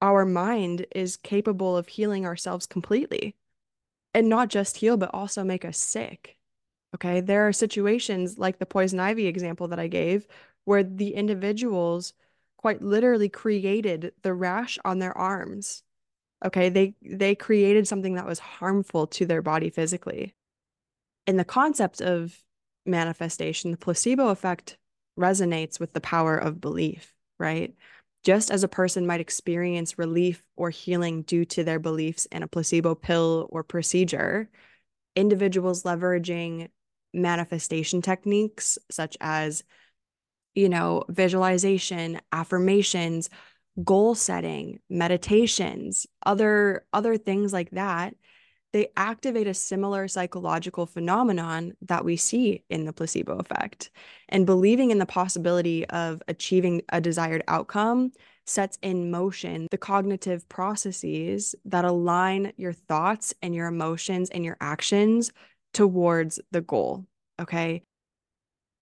our 0.00 0.24
mind 0.24 0.86
is 0.94 1.16
capable 1.16 1.76
of 1.76 1.88
healing 1.88 2.26
ourselves 2.26 2.66
completely? 2.66 3.36
And 4.14 4.28
not 4.28 4.48
just 4.48 4.78
heal, 4.78 4.96
but 4.96 5.10
also 5.12 5.44
make 5.44 5.64
us 5.64 5.76
sick. 5.76 6.38
Okay. 6.94 7.20
There 7.20 7.46
are 7.46 7.52
situations 7.52 8.38
like 8.38 8.58
the 8.58 8.66
poison 8.66 8.98
ivy 8.98 9.26
example 9.26 9.68
that 9.68 9.78
I 9.78 9.88
gave 9.88 10.26
where 10.64 10.82
the 10.82 11.14
individuals 11.14 12.14
quite 12.56 12.82
literally 12.82 13.28
created 13.28 14.12
the 14.22 14.34
rash 14.34 14.78
on 14.84 14.98
their 14.98 15.16
arms. 15.16 15.82
Okay, 16.44 16.68
they 16.68 16.94
they 17.02 17.34
created 17.34 17.88
something 17.88 18.14
that 18.14 18.26
was 18.26 18.38
harmful 18.38 19.06
to 19.08 19.26
their 19.26 19.42
body 19.42 19.70
physically. 19.70 20.34
In 21.26 21.36
the 21.36 21.44
concept 21.44 22.00
of 22.00 22.42
manifestation, 22.86 23.70
the 23.70 23.76
placebo 23.76 24.28
effect 24.28 24.78
resonates 25.18 25.80
with 25.80 25.92
the 25.92 26.00
power 26.00 26.36
of 26.36 26.60
belief, 26.60 27.14
right? 27.38 27.74
Just 28.24 28.50
as 28.50 28.64
a 28.64 28.68
person 28.68 29.06
might 29.06 29.20
experience 29.20 29.98
relief 29.98 30.42
or 30.56 30.70
healing 30.70 31.22
due 31.22 31.44
to 31.46 31.64
their 31.64 31.78
beliefs 31.78 32.26
in 32.26 32.42
a 32.42 32.48
placebo 32.48 32.94
pill 32.94 33.48
or 33.50 33.62
procedure, 33.62 34.48
individuals 35.14 35.84
leveraging 35.84 36.68
manifestation 37.14 38.02
techniques 38.02 38.78
such 38.90 39.16
as 39.20 39.64
you 40.56 40.70
know, 40.70 41.04
visualization, 41.08 42.18
affirmations, 42.32 43.28
goal 43.84 44.14
setting, 44.14 44.80
meditations, 44.88 46.06
other 46.24 46.86
other 46.92 47.18
things 47.18 47.52
like 47.52 47.70
that, 47.72 48.14
they 48.72 48.88
activate 48.96 49.46
a 49.46 49.54
similar 49.54 50.08
psychological 50.08 50.86
phenomenon 50.86 51.74
that 51.82 52.04
we 52.04 52.16
see 52.16 52.62
in 52.68 52.84
the 52.84 52.92
placebo 52.92 53.38
effect. 53.38 53.90
And 54.28 54.44
believing 54.44 54.90
in 54.90 54.98
the 54.98 55.06
possibility 55.06 55.86
of 55.86 56.22
achieving 56.28 56.82
a 56.90 57.00
desired 57.00 57.42
outcome 57.48 58.12
sets 58.44 58.78
in 58.82 59.10
motion 59.10 59.66
the 59.70 59.78
cognitive 59.78 60.48
processes 60.48 61.54
that 61.64 61.84
align 61.84 62.52
your 62.56 62.72
thoughts 62.72 63.34
and 63.42 63.54
your 63.54 63.66
emotions 63.66 64.30
and 64.30 64.44
your 64.44 64.56
actions 64.60 65.32
towards 65.74 66.40
the 66.52 66.60
goal. 66.60 67.06
Okay. 67.40 67.82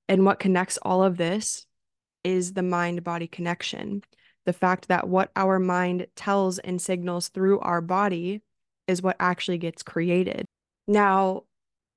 And 0.08 0.24
what 0.24 0.38
connects 0.38 0.78
all 0.82 1.02
of 1.02 1.16
this 1.16 1.66
is 2.24 2.52
the 2.52 2.62
mind 2.62 3.04
body 3.04 3.26
connection. 3.26 4.02
The 4.46 4.52
fact 4.52 4.88
that 4.88 5.08
what 5.08 5.30
our 5.34 5.58
mind 5.58 6.06
tells 6.14 6.58
and 6.58 6.80
signals 6.80 7.28
through 7.28 7.60
our 7.60 7.80
body 7.80 8.42
is 8.86 9.02
what 9.02 9.16
actually 9.18 9.58
gets 9.58 9.82
created. 9.82 10.44
Now, 10.86 11.44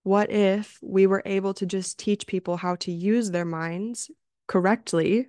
what 0.04 0.32
if 0.32 0.80
we 0.82 1.06
were 1.06 1.22
able 1.26 1.54
to 1.56 1.66
just 1.66 2.00
teach 2.00 2.28
people 2.28 2.58
how 2.58 2.76
to 2.78 2.92
use 2.92 3.32
their 3.32 3.46
minds 3.46 4.10
correctly 4.48 5.28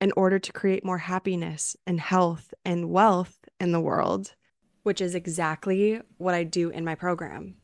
in 0.00 0.12
order 0.16 0.38
to 0.40 0.52
create 0.52 0.84
more 0.84 0.98
happiness 0.98 1.76
and 1.86 2.00
health 2.00 2.52
and 2.64 2.90
wealth 2.90 3.38
in 3.60 3.70
the 3.70 3.80
world, 3.80 4.34
which 4.82 5.00
is 5.00 5.14
exactly 5.14 6.00
what 6.18 6.34
I 6.34 6.42
do 6.42 6.70
in 6.70 6.84
my 6.84 6.96
program. 6.96 7.54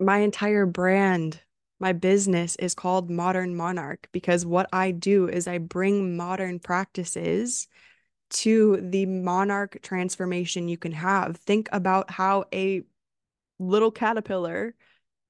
My 0.00 0.18
entire 0.18 0.66
brand 0.66 1.40
my 1.78 1.92
business 1.92 2.56
is 2.56 2.74
called 2.74 3.10
Modern 3.10 3.54
MonarcK 3.54 4.06
because 4.12 4.46
what 4.46 4.68
I 4.72 4.92
do 4.92 5.28
is 5.28 5.46
I 5.46 5.58
bring 5.58 6.16
modern 6.16 6.58
practices 6.58 7.68
to 8.28 8.78
the 8.82 9.06
monarch 9.06 9.78
transformation 9.82 10.68
you 10.68 10.76
can 10.76 10.92
have. 10.92 11.36
Think 11.36 11.68
about 11.72 12.10
how 12.10 12.44
a 12.52 12.82
little 13.58 13.90
caterpillar 13.90 14.74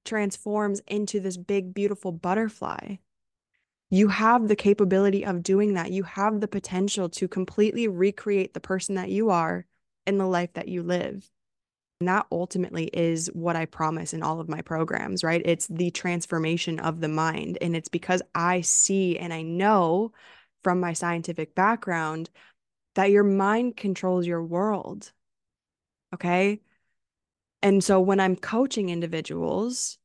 transforms 0.04 0.80
into 0.86 1.20
this 1.20 1.36
big, 1.36 1.74
beautiful 1.74 2.12
butterfly. 2.12 2.96
You 3.90 4.08
have 4.08 4.48
the 4.48 4.56
capability 4.56 5.24
of 5.24 5.42
doing 5.42 5.74
that. 5.74 5.92
You 5.92 6.02
have 6.04 6.40
the 6.40 6.48
potential 6.48 7.08
to 7.10 7.28
completely 7.28 7.86
recreate 7.86 8.54
the 8.54 8.60
person 8.60 8.96
that 8.96 9.10
you 9.10 9.30
are 9.30 9.66
in 10.06 10.18
the 10.18 10.26
life 10.26 10.52
that 10.54 10.68
you 10.68 10.82
live. 10.82 11.30
And 12.00 12.08
that 12.08 12.26
ultimately 12.30 12.86
is 12.86 13.30
what 13.32 13.56
I 13.56 13.64
promise 13.64 14.12
in 14.12 14.22
all 14.22 14.40
of 14.40 14.48
my 14.48 14.60
programs, 14.60 15.24
right? 15.24 15.40
It's 15.44 15.66
the 15.68 15.90
transformation 15.90 16.78
of 16.78 17.00
the 17.00 17.08
mind. 17.08 17.58
And 17.60 17.74
it's 17.74 17.88
because 17.88 18.22
I 18.34 18.60
see 18.60 19.18
and 19.18 19.32
I 19.32 19.42
know 19.42 20.12
from 20.62 20.80
my 20.80 20.92
scientific 20.92 21.54
background 21.54 22.28
that 22.96 23.10
your 23.10 23.24
mind 23.24 23.76
controls 23.76 24.26
your 24.26 24.42
world. 24.42 25.12
Okay. 26.14 26.60
And 27.62 27.84
so 27.84 28.00
when 28.00 28.20
I'm 28.20 28.36
coaching 28.36 28.88
individuals, 28.88 29.98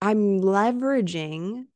I'm 0.00 0.40
leveraging 0.40 1.66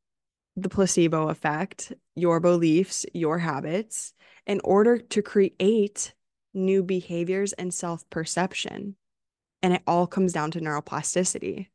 the 0.56 0.68
placebo 0.68 1.28
effect, 1.28 1.92
your 2.14 2.38
beliefs, 2.38 3.04
your 3.14 3.38
habits, 3.38 4.14
in 4.46 4.60
order 4.62 4.98
to 4.98 5.22
create 5.22 6.14
new 6.54 6.82
behaviors 6.84 7.52
and 7.54 7.74
self 7.74 8.08
perception. 8.10 8.96
And 9.60 9.74
it 9.74 9.82
all 9.86 10.06
comes 10.06 10.32
down 10.32 10.52
to 10.52 10.60
neuroplasticity 10.60 11.66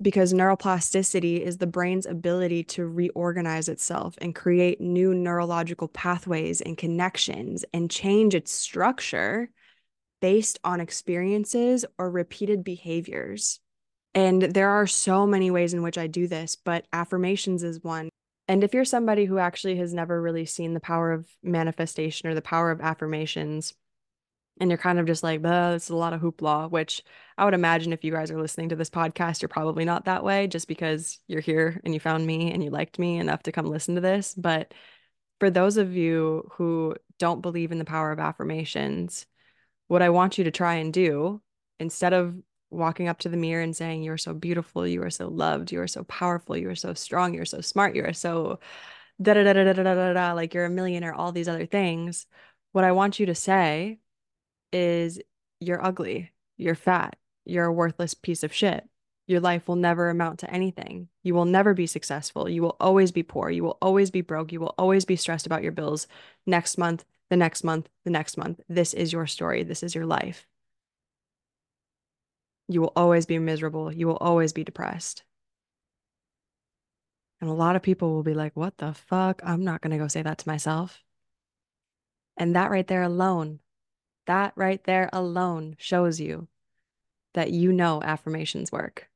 because 0.00 0.32
neuroplasticity 0.32 1.40
is 1.40 1.58
the 1.58 1.66
brain's 1.66 2.06
ability 2.06 2.62
to 2.62 2.86
reorganize 2.86 3.68
itself 3.68 4.14
and 4.20 4.34
create 4.34 4.80
new 4.80 5.12
neurological 5.14 5.88
pathways 5.88 6.60
and 6.60 6.78
connections 6.78 7.64
and 7.72 7.90
change 7.90 8.34
its 8.34 8.52
structure 8.52 9.50
based 10.20 10.58
on 10.64 10.80
experiences 10.80 11.84
or 11.98 12.10
repeated 12.10 12.62
behaviors. 12.62 13.60
And 14.14 14.42
there 14.42 14.70
are 14.70 14.86
so 14.86 15.26
many 15.26 15.50
ways 15.50 15.74
in 15.74 15.82
which 15.82 15.98
I 15.98 16.06
do 16.06 16.26
this, 16.26 16.56
but 16.56 16.86
affirmations 16.92 17.62
is 17.62 17.82
one. 17.82 18.08
And 18.46 18.64
if 18.64 18.72
you're 18.72 18.84
somebody 18.84 19.26
who 19.26 19.38
actually 19.38 19.76
has 19.76 19.92
never 19.92 20.20
really 20.20 20.46
seen 20.46 20.74
the 20.74 20.80
power 20.80 21.12
of 21.12 21.28
manifestation 21.42 22.28
or 22.28 22.34
the 22.34 22.42
power 22.42 22.70
of 22.70 22.80
affirmations, 22.80 23.74
and 24.60 24.70
you're 24.70 24.78
kind 24.78 24.98
of 24.98 25.06
just 25.06 25.22
like, 25.22 25.40
it's 25.44 25.90
a 25.90 25.96
lot 25.96 26.12
of 26.12 26.20
hoopla, 26.20 26.70
which 26.70 27.02
I 27.36 27.44
would 27.44 27.54
imagine 27.54 27.92
if 27.92 28.04
you 28.04 28.12
guys 28.12 28.30
are 28.30 28.40
listening 28.40 28.70
to 28.70 28.76
this 28.76 28.90
podcast, 28.90 29.42
you're 29.42 29.48
probably 29.48 29.84
not 29.84 30.04
that 30.06 30.24
way 30.24 30.46
just 30.46 30.68
because 30.68 31.18
you're 31.28 31.40
here 31.40 31.80
and 31.84 31.94
you 31.94 32.00
found 32.00 32.26
me 32.26 32.52
and 32.52 32.62
you 32.62 32.70
liked 32.70 32.98
me 32.98 33.18
enough 33.18 33.42
to 33.44 33.52
come 33.52 33.66
listen 33.66 33.94
to 33.94 34.00
this. 34.00 34.34
But 34.34 34.74
for 35.40 35.50
those 35.50 35.76
of 35.76 35.94
you 35.94 36.48
who 36.54 36.96
don't 37.18 37.42
believe 37.42 37.72
in 37.72 37.78
the 37.78 37.84
power 37.84 38.10
of 38.12 38.18
affirmations, 38.18 39.26
what 39.86 40.02
I 40.02 40.10
want 40.10 40.38
you 40.38 40.44
to 40.44 40.50
try 40.50 40.74
and 40.74 40.92
do 40.92 41.40
instead 41.78 42.12
of 42.12 42.34
walking 42.70 43.08
up 43.08 43.20
to 43.20 43.28
the 43.28 43.36
mirror 43.36 43.62
and 43.62 43.76
saying, 43.76 44.02
You 44.02 44.12
are 44.12 44.18
so 44.18 44.34
beautiful, 44.34 44.86
you 44.86 45.02
are 45.02 45.10
so 45.10 45.28
loved, 45.28 45.72
you 45.72 45.80
are 45.80 45.88
so 45.88 46.04
powerful, 46.04 46.56
you 46.56 46.68
are 46.68 46.74
so 46.74 46.94
strong, 46.94 47.34
you're 47.34 47.44
so 47.44 47.60
smart, 47.60 47.94
you 47.94 48.04
are 48.04 48.12
so 48.12 48.58
da 49.20 49.34
da 49.34 49.42
da 49.44 49.52
da 49.52 49.72
da 49.72 49.82
da 49.82 49.94
da 49.94 50.12
da, 50.12 50.32
like 50.32 50.54
you're 50.54 50.66
a 50.66 50.70
millionaire, 50.70 51.14
all 51.14 51.32
these 51.32 51.48
other 51.48 51.66
things. 51.66 52.26
What 52.72 52.84
I 52.84 52.92
want 52.92 53.18
you 53.18 53.26
to 53.26 53.34
say 53.34 53.98
is 54.72 55.20
you're 55.60 55.84
ugly, 55.84 56.32
you're 56.56 56.74
fat, 56.74 57.16
you're 57.44 57.66
a 57.66 57.72
worthless 57.72 58.14
piece 58.14 58.42
of 58.42 58.52
shit. 58.52 58.88
Your 59.26 59.40
life 59.40 59.68
will 59.68 59.76
never 59.76 60.08
amount 60.08 60.38
to 60.40 60.50
anything. 60.50 61.08
You 61.22 61.34
will 61.34 61.44
never 61.44 61.74
be 61.74 61.86
successful. 61.86 62.48
You 62.48 62.62
will 62.62 62.76
always 62.80 63.12
be 63.12 63.22
poor. 63.22 63.50
You 63.50 63.62
will 63.62 63.76
always 63.82 64.10
be 64.10 64.22
broke. 64.22 64.52
You 64.52 64.60
will 64.60 64.74
always 64.78 65.04
be 65.04 65.16
stressed 65.16 65.44
about 65.44 65.62
your 65.62 65.72
bills 65.72 66.06
next 66.46 66.78
month, 66.78 67.04
the 67.28 67.36
next 67.36 67.62
month, 67.62 67.90
the 68.04 68.10
next 68.10 68.38
month. 68.38 68.60
This 68.70 68.94
is 68.94 69.12
your 69.12 69.26
story. 69.26 69.64
This 69.64 69.82
is 69.82 69.94
your 69.94 70.06
life. 70.06 70.46
You 72.68 72.80
will 72.80 72.92
always 72.96 73.26
be 73.26 73.38
miserable. 73.38 73.92
You 73.92 74.06
will 74.06 74.16
always 74.16 74.54
be 74.54 74.64
depressed. 74.64 75.24
And 77.40 77.50
a 77.50 77.54
lot 77.54 77.76
of 77.76 77.82
people 77.82 78.14
will 78.14 78.22
be 78.22 78.34
like, 78.34 78.56
what 78.56 78.78
the 78.78 78.94
fuck? 78.94 79.42
I'm 79.44 79.62
not 79.62 79.82
going 79.82 79.92
to 79.92 79.98
go 79.98 80.08
say 80.08 80.22
that 80.22 80.38
to 80.38 80.48
myself. 80.48 81.02
And 82.36 82.56
that 82.56 82.70
right 82.70 82.86
there 82.86 83.02
alone 83.02 83.60
that 84.28 84.52
right 84.56 84.82
there 84.84 85.08
alone 85.12 85.74
shows 85.78 86.20
you 86.20 86.48
that 87.34 87.50
you 87.50 87.72
know 87.72 88.02
affirmations 88.02 88.70
work. 88.70 89.08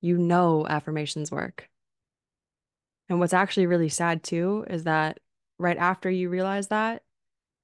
You 0.00 0.18
know 0.18 0.66
affirmations 0.66 1.30
work. 1.30 1.68
And 3.08 3.18
what's 3.18 3.32
actually 3.32 3.66
really 3.66 3.88
sad 3.88 4.22
too 4.22 4.66
is 4.68 4.84
that 4.84 5.18
right 5.58 5.78
after 5.78 6.10
you 6.10 6.28
realize 6.28 6.68
that, 6.68 7.02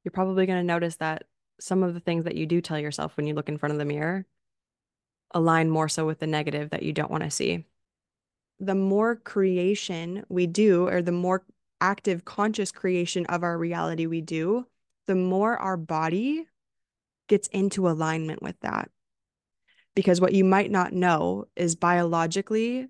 you're 0.02 0.12
probably 0.12 0.46
going 0.46 0.58
to 0.58 0.64
notice 0.64 0.96
that 0.96 1.24
some 1.60 1.82
of 1.82 1.94
the 1.94 2.00
things 2.00 2.24
that 2.24 2.34
you 2.34 2.46
do 2.46 2.60
tell 2.60 2.78
yourself 2.78 3.16
when 3.16 3.26
you 3.26 3.34
look 3.34 3.48
in 3.48 3.58
front 3.58 3.72
of 3.72 3.78
the 3.78 3.84
mirror 3.84 4.26
align 5.32 5.68
more 5.68 5.88
so 5.88 6.06
with 6.06 6.18
the 6.18 6.26
negative 6.26 6.70
that 6.70 6.82
you 6.82 6.92
don't 6.92 7.10
want 7.10 7.24
to 7.24 7.30
see. 7.30 7.64
The 8.58 8.74
more 8.74 9.16
creation 9.16 10.24
we 10.28 10.46
do, 10.46 10.88
or 10.88 11.02
the 11.02 11.12
more 11.12 11.44
active 11.80 12.24
conscious 12.24 12.72
creation 12.72 13.26
of 13.26 13.42
our 13.42 13.58
reality 13.58 14.06
we 14.06 14.20
do, 14.20 14.66
the 15.06 15.14
more 15.14 15.56
our 15.56 15.76
body 15.76 16.46
gets 17.28 17.48
into 17.48 17.88
alignment 17.88 18.42
with 18.42 18.58
that. 18.60 18.90
Because 19.94 20.20
what 20.20 20.32
you 20.32 20.44
might 20.44 20.70
not 20.70 20.92
know 20.92 21.46
is 21.56 21.76
biologically, 21.76 22.88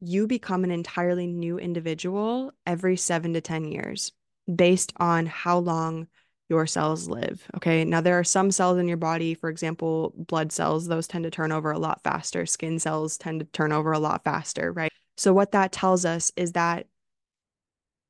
you 0.00 0.26
become 0.26 0.64
an 0.64 0.70
entirely 0.70 1.26
new 1.26 1.58
individual 1.58 2.52
every 2.66 2.96
seven 2.96 3.34
to 3.34 3.40
10 3.40 3.66
years. 3.66 4.12
based 4.54 4.92
on 4.98 5.24
how 5.24 5.58
long 5.58 6.06
your 6.50 6.66
cells 6.66 7.08
live. 7.08 7.48
Okay. 7.56 7.84
Now, 7.84 8.02
there 8.02 8.18
are 8.18 8.24
some 8.24 8.50
cells 8.50 8.78
in 8.78 8.86
your 8.88 8.98
body, 8.98 9.34
for 9.34 9.48
example, 9.48 10.12
blood 10.16 10.52
cells, 10.52 10.86
those 10.86 11.08
tend 11.08 11.24
to 11.24 11.30
turn 11.30 11.50
over 11.50 11.70
a 11.70 11.78
lot 11.78 12.02
faster. 12.02 12.44
Skin 12.44 12.78
cells 12.78 13.16
tend 13.16 13.40
to 13.40 13.46
turn 13.46 13.72
over 13.72 13.92
a 13.92 13.98
lot 13.98 14.22
faster, 14.22 14.70
right? 14.70 14.92
So, 15.16 15.32
what 15.32 15.52
that 15.52 15.72
tells 15.72 16.04
us 16.04 16.30
is 16.36 16.52
that 16.52 16.86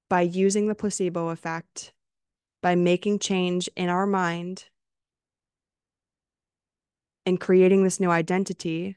by 0.08 0.22
using 0.22 0.66
the 0.66 0.74
placebo 0.74 1.28
effect, 1.28 1.93
by 2.64 2.74
making 2.74 3.18
change 3.18 3.68
in 3.76 3.90
our 3.90 4.06
mind 4.06 4.64
and 7.26 7.38
creating 7.38 7.84
this 7.84 8.00
new 8.00 8.10
identity, 8.10 8.96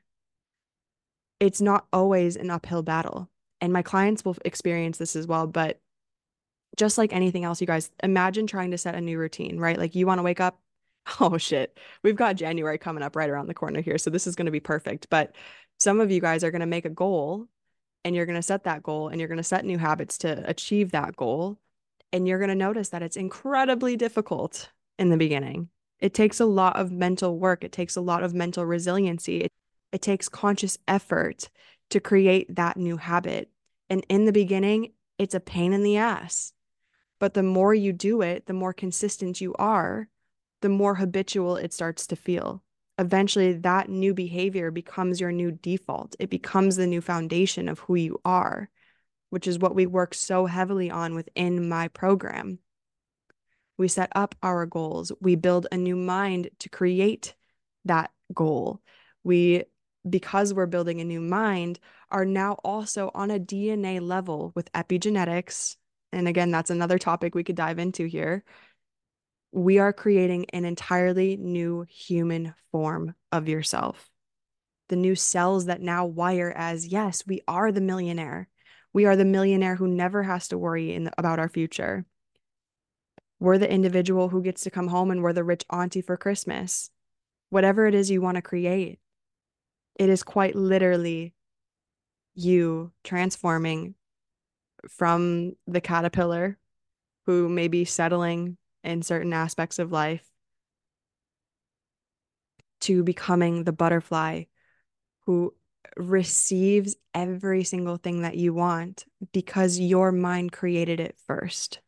it's 1.41 1.59
not 1.59 1.86
always 1.91 2.38
an 2.38 2.50
uphill 2.50 2.81
battle. 2.81 3.29
And 3.59 3.74
my 3.74 3.81
clients 3.81 4.24
will 4.24 4.38
experience 4.45 5.00
this 5.00 5.17
as 5.17 5.27
well. 5.27 5.47
But 5.47 5.81
just 6.77 6.97
like 6.97 7.12
anything 7.12 7.43
else, 7.43 7.59
you 7.59 7.67
guys, 7.67 7.91
imagine 8.01 8.47
trying 8.47 8.71
to 8.71 8.77
set 8.77 8.95
a 8.95 9.01
new 9.01 9.19
routine, 9.19 9.59
right? 9.59 9.77
Like 9.77 9.95
you 9.95 10.07
want 10.07 10.19
to 10.19 10.24
wake 10.24 10.39
up. 10.39 10.59
Oh 11.19 11.38
shit. 11.38 11.77
We've 12.03 12.17
got 12.17 12.36
January 12.38 12.77
coming 12.77 13.03
up 13.03 13.17
right 13.17 13.29
around 13.29 13.47
the 13.47 13.53
corner 13.53 13.81
here. 13.81 13.97
So 13.97 14.09
this 14.09 14.27
is 14.27 14.36
going 14.36 14.45
to 14.45 14.51
be 14.51 14.59
perfect. 14.62 15.07
But 15.09 15.36
some 15.77 16.00
of 16.00 16.09
you 16.09 16.21
guys 16.21 16.43
are 16.43 16.51
going 16.51 16.62
to 16.62 16.65
make 16.65 16.83
a 16.86 16.89
goal 16.89 17.47
and 18.05 18.15
you're 18.15 18.25
going 18.25 18.38
to 18.38 18.41
set 18.41 18.63
that 18.63 18.83
goal 18.83 19.09
and 19.09 19.19
you're 19.19 19.29
going 19.29 19.38
to 19.38 19.43
set 19.43 19.65
new 19.65 19.77
habits 19.77 20.17
to 20.19 20.43
achieve 20.50 20.91
that 20.91 21.17
goal. 21.17 21.57
And 22.12 22.28
you're 22.28 22.40
going 22.40 22.50
to 22.50 22.56
notice 22.56 22.90
that 22.90 23.04
it's 23.04 23.18
incredibly 23.18 23.96
difficult 23.98 24.70
in 24.98 25.10
the 25.10 25.18
beginning. 25.18 25.70
It 26.00 26.14
takes 26.14 26.40
a 26.40 26.46
lot 26.46 26.76
of 26.76 26.92
mental 26.92 27.38
work, 27.38 27.64
it 27.64 27.72
takes 27.72 27.96
a 27.96 28.02
lot 28.02 28.24
of 28.24 28.34
mental 28.34 28.66
resiliency, 28.66 29.42
it, 29.42 29.52
it 29.92 30.02
takes 30.02 30.30
conscious 30.30 30.78
effort 30.88 31.50
to 31.90 32.00
create 32.00 32.56
that 32.56 32.78
new 32.78 32.98
habit. 32.98 33.50
And 33.90 34.06
in 34.10 34.26
the 34.26 34.32
beginning, 34.32 34.94
it's 35.18 35.34
a 35.34 35.40
pain 35.40 35.74
in 35.74 35.84
the 35.84 35.98
ass. 35.98 36.54
But 37.20 37.34
the 37.34 37.44
more 37.44 37.74
you 37.74 37.94
do 37.94 38.22
it, 38.22 38.46
the 38.46 38.54
more 38.54 38.74
consistent 38.74 39.42
you 39.42 39.56
are, 39.58 40.08
the 40.62 40.70
more 40.70 40.96
habitual 40.96 41.56
it 41.56 41.74
starts 41.74 42.06
to 42.08 42.16
feel. 42.16 42.64
Eventually, 43.00 43.54
that 43.54 43.90
new 43.90 44.14
behavior 44.14 44.72
becomes 44.72 45.22
your 45.22 45.32
new 45.32 45.52
default. 45.52 46.16
It 46.20 46.30
becomes 46.30 46.76
the 46.76 46.88
new 46.88 47.02
foundation 47.02 47.70
of 47.70 47.80
who 47.80 47.96
you 47.96 48.20
are, 48.26 48.70
which 49.29 49.48
is 49.48 49.60
what 49.60 49.75
we 49.75 49.86
work 49.86 50.13
so 50.13 50.46
heavily 50.46 50.89
on 50.89 51.15
within 51.15 51.67
my 51.67 51.88
program. 51.89 52.60
We 53.77 53.88
set 53.88 54.12
up 54.15 54.36
our 54.41 54.65
goals, 54.65 55.12
we 55.22 55.36
build 55.36 55.67
a 55.72 55.77
new 55.77 55.96
mind 55.96 56.50
to 56.60 56.69
create 56.69 57.36
that 57.86 58.12
goal. 58.34 58.81
We 59.24 59.65
because 60.10 60.53
we're 60.53 60.65
building 60.65 61.01
a 61.01 61.05
new 61.05 61.19
mind, 61.19 61.79
are 62.10 62.25
now 62.25 62.53
also 62.63 63.12
on 63.13 63.31
a 63.31 63.39
DNA 63.39 64.00
level 64.00 64.51
with 64.55 64.72
epigenetics, 64.72 65.75
and 66.12 66.27
again, 66.27 66.51
that's 66.51 66.69
another 66.69 66.98
topic 66.98 67.36
we 67.36 67.43
could 67.43 67.55
dive 67.55 67.79
into 67.79 68.05
here. 68.05 68.43
We 69.51 69.79
are 69.79 69.93
creating 69.93 70.46
an 70.51 70.65
entirely 70.65 71.38
new 71.38 71.86
human 71.89 72.53
form 72.72 73.15
of 73.31 73.50
yourself. 73.50 74.10
The 74.89 74.96
new 74.96 75.15
cells 75.15 75.65
that 75.65 75.81
now 75.81 76.05
wire 76.05 76.53
as 76.55 76.88
yes, 76.88 77.24
we 77.27 77.41
are 77.48 77.72
the 77.72 77.81
millionaire. 77.81 78.48
We 78.94 79.06
are 79.06 79.15
the 79.15 79.25
millionaire 79.25 79.75
who 79.75 79.88
never 79.88 80.24
has 80.24 80.48
to 80.50 80.58
worry 80.58 80.94
in, 80.94 81.10
about 81.17 81.39
our 81.39 81.50
future. 81.50 82.06
We're 83.39 83.58
the 83.58 83.72
individual 83.72 84.29
who 84.29 84.41
gets 84.41 84.63
to 84.63 84.72
come 84.72 84.88
home 84.88 85.12
and 85.12 85.22
we're 85.22 85.34
the 85.34 85.44
rich 85.44 85.63
auntie 85.70 86.01
for 86.01 86.17
Christmas. 86.17 86.89
Whatever 87.50 87.86
it 87.86 87.94
is 87.94 88.10
you 88.10 88.22
want 88.22 88.36
to 88.36 88.41
create, 88.41 89.00
it 89.96 90.10
is 90.10 90.24
quite 90.24 90.56
literally 90.56 91.34
you 92.36 92.91
transforming 93.03 93.96
from 94.89 95.53
the 95.65 95.82
caterpillar 95.82 96.58
who 97.25 97.50
may 97.50 97.67
be 97.67 97.86
settling 97.86 98.58
in 98.84 99.01
certain 99.01 99.34
aspects 99.34 99.79
of 99.79 99.91
life 99.91 100.25
to 102.79 103.03
becoming 103.03 103.63
the 103.63 103.72
butterfly 103.72 104.44
who 105.25 105.54
receives 105.97 106.95
every 107.13 107.63
single 107.63 107.97
thing 107.97 108.21
that 108.21 108.38
you 108.38 108.53
want 108.53 109.05
because 109.33 109.79
your 109.79 110.12
mind 110.12 110.51
created 110.51 110.99
it 110.99 111.17
first. 111.27 111.79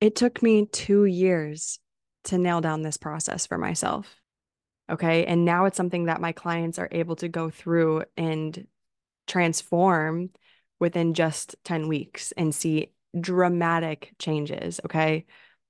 It 0.00 0.16
took 0.16 0.42
me 0.42 0.66
two 0.66 1.04
years 1.04 1.78
to 2.24 2.38
nail 2.38 2.60
down 2.60 2.82
this 2.82 2.96
process 2.96 3.46
for 3.46 3.58
myself. 3.58 4.16
Okay. 4.90 5.24
And 5.26 5.44
now 5.44 5.66
it's 5.66 5.76
something 5.76 6.06
that 6.06 6.20
my 6.20 6.32
clients 6.32 6.78
are 6.78 6.88
able 6.90 7.16
to 7.16 7.28
go 7.28 7.50
through 7.50 8.04
and 8.16 8.66
transform 9.26 10.30
within 10.80 11.14
just 11.14 11.54
10 11.64 11.88
weeks 11.88 12.32
and 12.32 12.54
see 12.54 12.92
dramatic 13.18 14.12
changes. 14.18 14.80
Okay. 14.84 15.26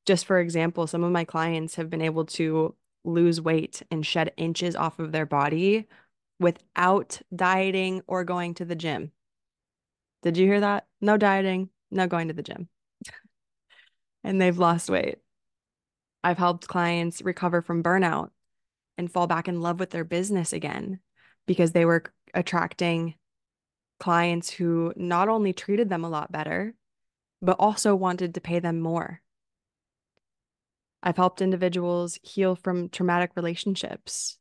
Just 0.06 0.26
for 0.26 0.40
example, 0.40 0.86
some 0.86 1.04
of 1.04 1.12
my 1.12 1.24
clients 1.24 1.76
have 1.76 1.90
been 1.90 2.02
able 2.02 2.24
to 2.26 2.74
lose 3.04 3.40
weight 3.40 3.82
and 3.90 4.06
shed 4.06 4.32
inches 4.36 4.76
off 4.76 4.98
of 4.98 5.12
their 5.12 5.26
body 5.26 5.88
without 6.38 7.20
dieting 7.34 8.02
or 8.06 8.24
going 8.24 8.54
to 8.54 8.64
the 8.64 8.74
gym. 8.74 9.12
Did 10.22 10.36
you 10.36 10.46
hear 10.46 10.60
that? 10.60 10.86
No 11.00 11.16
dieting, 11.16 11.70
no 11.90 12.06
going 12.06 12.28
to 12.28 12.34
the 12.34 12.42
gym. 12.42 12.68
and 14.24 14.40
they've 14.40 14.58
lost 14.58 14.90
weight. 14.90 15.18
I've 16.24 16.38
helped 16.38 16.68
clients 16.68 17.22
recover 17.22 17.62
from 17.62 17.82
burnout 17.82 18.30
and 18.96 19.10
fall 19.10 19.26
back 19.26 19.48
in 19.48 19.60
love 19.60 19.80
with 19.80 19.90
their 19.90 20.04
business 20.04 20.52
again 20.52 21.00
because 21.46 21.72
they 21.72 21.84
were 21.84 22.04
attracting 22.34 23.14
clients 23.98 24.50
who 24.50 24.92
not 24.96 25.28
only 25.28 25.52
treated 25.52 25.88
them 25.88 26.04
a 26.04 26.08
lot 26.08 26.30
better, 26.30 26.74
but 27.40 27.56
also 27.58 27.94
wanted 27.94 28.34
to 28.34 28.40
pay 28.40 28.60
them 28.60 28.80
more. 28.80 29.20
I've 31.02 31.16
helped 31.16 31.42
individuals 31.42 32.18
heal 32.22 32.54
from 32.54 32.88
traumatic 32.88 33.32
relationships. 33.34 34.38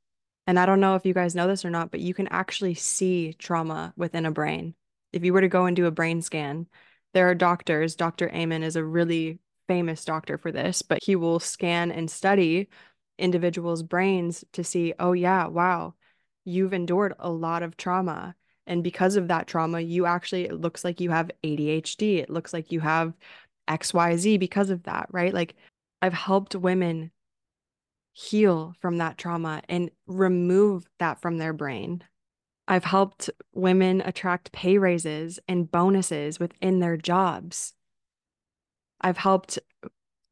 And 0.47 0.59
I 0.59 0.65
don't 0.65 0.79
know 0.79 0.95
if 0.95 1.05
you 1.05 1.13
guys 1.13 1.35
know 1.35 1.47
this 1.47 1.65
or 1.65 1.69
not, 1.69 1.91
but 1.91 1.99
you 1.99 2.13
can 2.13 2.27
actually 2.27 2.73
see 2.73 3.33
trauma 3.33 3.93
within 3.95 4.25
a 4.25 4.31
brain. 4.31 4.75
If 5.13 5.23
you 5.23 5.33
were 5.33 5.41
to 5.41 5.47
go 5.47 5.65
and 5.65 5.75
do 5.75 5.85
a 5.85 5.91
brain 5.91 6.21
scan, 6.21 6.67
there 7.13 7.29
are 7.29 7.35
doctors. 7.35 7.95
Dr. 7.95 8.29
Amen 8.29 8.63
is 8.63 8.75
a 8.75 8.83
really 8.83 9.39
famous 9.67 10.03
doctor 10.05 10.37
for 10.37 10.51
this, 10.51 10.81
but 10.81 10.99
he 11.03 11.15
will 11.15 11.39
scan 11.39 11.91
and 11.91 12.09
study 12.09 12.69
individuals' 13.17 13.83
brains 13.83 14.43
to 14.53 14.63
see, 14.63 14.93
oh, 14.99 15.13
yeah, 15.13 15.47
wow, 15.47 15.93
you've 16.45 16.73
endured 16.73 17.13
a 17.19 17.29
lot 17.29 17.63
of 17.63 17.77
trauma. 17.77 18.35
And 18.67 18.83
because 18.83 19.15
of 19.15 19.27
that 19.27 19.47
trauma, 19.47 19.79
you 19.79 20.05
actually, 20.05 20.45
it 20.45 20.59
looks 20.59 20.83
like 20.83 21.01
you 21.01 21.11
have 21.11 21.31
ADHD. 21.43 22.17
It 22.17 22.29
looks 22.29 22.53
like 22.53 22.71
you 22.71 22.79
have 22.79 23.13
XYZ 23.67 24.39
because 24.39 24.69
of 24.69 24.83
that, 24.83 25.07
right? 25.11 25.33
Like 25.33 25.55
I've 26.01 26.13
helped 26.13 26.55
women 26.55 27.11
heal 28.13 28.73
from 28.79 28.97
that 28.97 29.17
trauma 29.17 29.61
and 29.69 29.91
remove 30.07 30.89
that 30.99 31.21
from 31.21 31.37
their 31.37 31.53
brain. 31.53 32.03
I've 32.67 32.83
helped 32.83 33.29
women 33.53 34.01
attract 34.01 34.51
pay 34.51 34.77
raises 34.77 35.39
and 35.47 35.69
bonuses 35.71 36.39
within 36.39 36.79
their 36.79 36.97
jobs. 36.97 37.73
I've 38.99 39.17
helped 39.17 39.59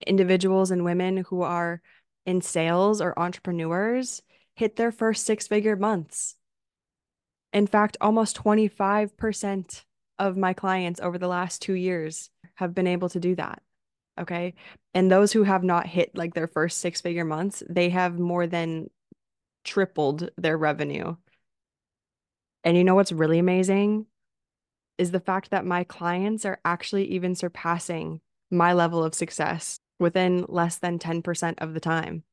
individuals 0.05 0.71
and 0.71 0.83
women 0.83 1.17
who 1.17 1.41
are 1.41 1.81
in 2.25 2.41
sales 2.41 3.01
or 3.01 3.17
entrepreneurs 3.17 4.21
hit 4.55 4.75
their 4.75 4.91
first 4.91 5.25
six 5.25 5.47
figure 5.47 5.75
months 5.75 6.35
in 7.53 7.67
fact, 7.67 7.97
almost 7.99 8.41
25% 8.41 9.83
of 10.19 10.37
my 10.37 10.53
clients 10.53 10.99
over 10.99 11.17
the 11.17 11.27
last 11.27 11.61
two 11.61 11.73
years 11.73 12.29
have 12.55 12.75
been 12.75 12.87
able 12.87 13.09
to 13.09 13.19
do 13.19 13.35
that. 13.35 13.61
Okay. 14.17 14.53
And 14.93 15.11
those 15.11 15.31
who 15.31 15.43
have 15.43 15.63
not 15.63 15.87
hit 15.87 16.15
like 16.15 16.33
their 16.33 16.47
first 16.47 16.79
six 16.79 17.01
figure 17.01 17.25
months, 17.25 17.63
they 17.69 17.89
have 17.89 18.19
more 18.19 18.47
than 18.47 18.89
tripled 19.63 20.29
their 20.37 20.57
revenue. 20.57 21.15
And 22.63 22.75
you 22.75 22.83
know 22.83 22.95
what's 22.95 23.11
really 23.11 23.39
amazing 23.39 24.05
is 24.97 25.11
the 25.11 25.19
fact 25.19 25.51
that 25.51 25.65
my 25.65 25.85
clients 25.85 26.45
are 26.45 26.59
actually 26.65 27.05
even 27.05 27.35
surpassing 27.35 28.19
my 28.51 28.73
level 28.73 29.03
of 29.03 29.15
success 29.15 29.79
within 29.99 30.45
less 30.49 30.77
than 30.77 30.99
10% 30.99 31.55
of 31.59 31.73
the 31.73 31.79
time. 31.79 32.23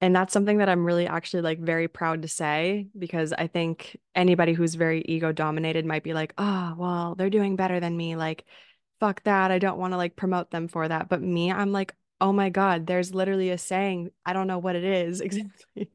And 0.00 0.14
that's 0.14 0.32
something 0.32 0.58
that 0.58 0.68
I'm 0.68 0.84
really 0.84 1.08
actually 1.08 1.42
like 1.42 1.58
very 1.58 1.88
proud 1.88 2.22
to 2.22 2.28
say 2.28 2.86
because 2.96 3.32
I 3.32 3.48
think 3.48 3.98
anybody 4.14 4.52
who's 4.52 4.76
very 4.76 5.02
ego 5.02 5.32
dominated 5.32 5.84
might 5.84 6.04
be 6.04 6.14
like, 6.14 6.34
oh, 6.38 6.74
well, 6.78 7.14
they're 7.16 7.30
doing 7.30 7.56
better 7.56 7.80
than 7.80 7.96
me. 7.96 8.14
Like, 8.14 8.44
fuck 9.00 9.22
that. 9.24 9.50
I 9.50 9.58
don't 9.58 9.78
want 9.78 9.92
to 9.92 9.96
like 9.96 10.16
promote 10.16 10.50
them 10.50 10.68
for 10.68 10.88
that. 10.88 11.08
But 11.08 11.22
me, 11.22 11.52
I'm 11.52 11.72
like, 11.72 11.94
oh 12.20 12.32
my 12.32 12.50
God, 12.50 12.86
there's 12.86 13.14
literally 13.14 13.50
a 13.50 13.58
saying. 13.58 14.10
I 14.26 14.32
don't 14.32 14.46
know 14.46 14.58
what 14.58 14.76
it 14.76 14.84
is 14.84 15.20
exactly. 15.20 15.90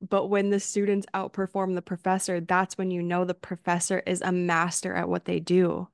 but 0.00 0.26
when 0.26 0.50
the 0.50 0.60
students 0.60 1.06
outperform 1.14 1.74
the 1.74 1.82
professor, 1.82 2.40
that's 2.40 2.78
when 2.78 2.90
you 2.90 3.02
know 3.02 3.24
the 3.24 3.34
professor 3.34 4.02
is 4.06 4.20
a 4.22 4.32
master 4.32 4.94
at 4.94 5.08
what 5.08 5.24
they 5.24 5.40
do. 5.40 5.88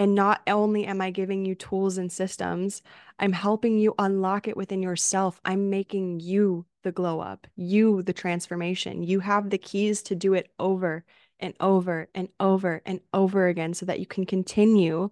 And 0.00 0.14
not 0.14 0.42
only 0.46 0.86
am 0.86 1.00
I 1.00 1.10
giving 1.10 1.44
you 1.44 1.56
tools 1.56 1.98
and 1.98 2.10
systems, 2.10 2.82
I'm 3.18 3.32
helping 3.32 3.78
you 3.78 3.96
unlock 3.98 4.46
it 4.46 4.56
within 4.56 4.80
yourself. 4.80 5.40
I'm 5.44 5.70
making 5.70 6.20
you 6.20 6.66
the 6.84 6.92
glow 6.92 7.18
up, 7.18 7.48
you 7.56 8.02
the 8.02 8.12
transformation. 8.12 9.02
You 9.02 9.20
have 9.20 9.50
the 9.50 9.58
keys 9.58 10.02
to 10.04 10.14
do 10.14 10.34
it 10.34 10.52
over 10.60 11.04
and 11.40 11.54
over 11.60 12.08
and 12.14 12.28
over 12.40 12.82
and 12.84 13.00
over 13.12 13.48
again 13.48 13.74
so 13.74 13.86
that 13.86 14.00
you 14.00 14.06
can 14.06 14.26
continue 14.26 15.10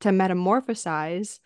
to 0.00 0.08
metamorphosize 0.10 1.40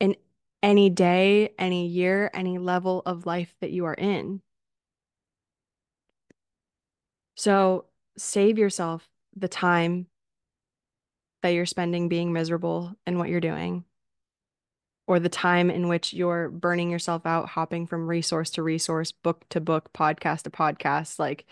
in 0.00 0.16
any 0.62 0.90
day, 0.90 1.54
any 1.58 1.86
year, 1.86 2.30
any 2.32 2.58
level 2.58 3.02
of 3.04 3.26
life 3.26 3.54
that 3.60 3.70
you 3.70 3.84
are 3.84 3.94
in. 3.94 4.40
So 7.34 7.86
save 8.16 8.58
yourself 8.58 9.08
the 9.36 9.48
time 9.48 10.06
that 11.42 11.50
you're 11.50 11.66
spending 11.66 12.08
being 12.08 12.32
miserable 12.32 12.94
in 13.06 13.18
what 13.18 13.28
you're 13.28 13.40
doing, 13.40 13.84
or 15.06 15.20
the 15.20 15.28
time 15.28 15.70
in 15.70 15.88
which 15.88 16.14
you're 16.14 16.48
burning 16.48 16.90
yourself 16.90 17.26
out, 17.26 17.48
hopping 17.50 17.86
from 17.86 18.06
resource 18.06 18.50
to 18.50 18.62
resource, 18.62 19.12
book 19.12 19.44
to 19.50 19.60
book, 19.60 19.92
podcast 19.92 20.42
to 20.42 20.50
podcast, 20.50 21.18
like 21.18 21.44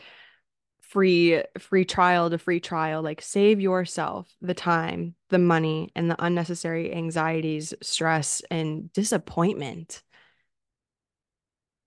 free 0.93 1.43
free 1.59 1.87
trial 1.87 2.29
to 2.29 2.37
free 2.37 2.61
trial 2.61 3.01
like 3.01 3.23
save 3.23 3.61
yourself 3.61 4.29
the 4.43 4.53
time 4.53 5.15
the 5.31 5.39
money 5.39 5.91
and 5.97 6.11
the 6.11 6.23
unnecessary 6.23 6.93
anxieties 6.95 7.73
stress 7.83 8.43
and 8.51 8.93
disappointment. 8.93 10.03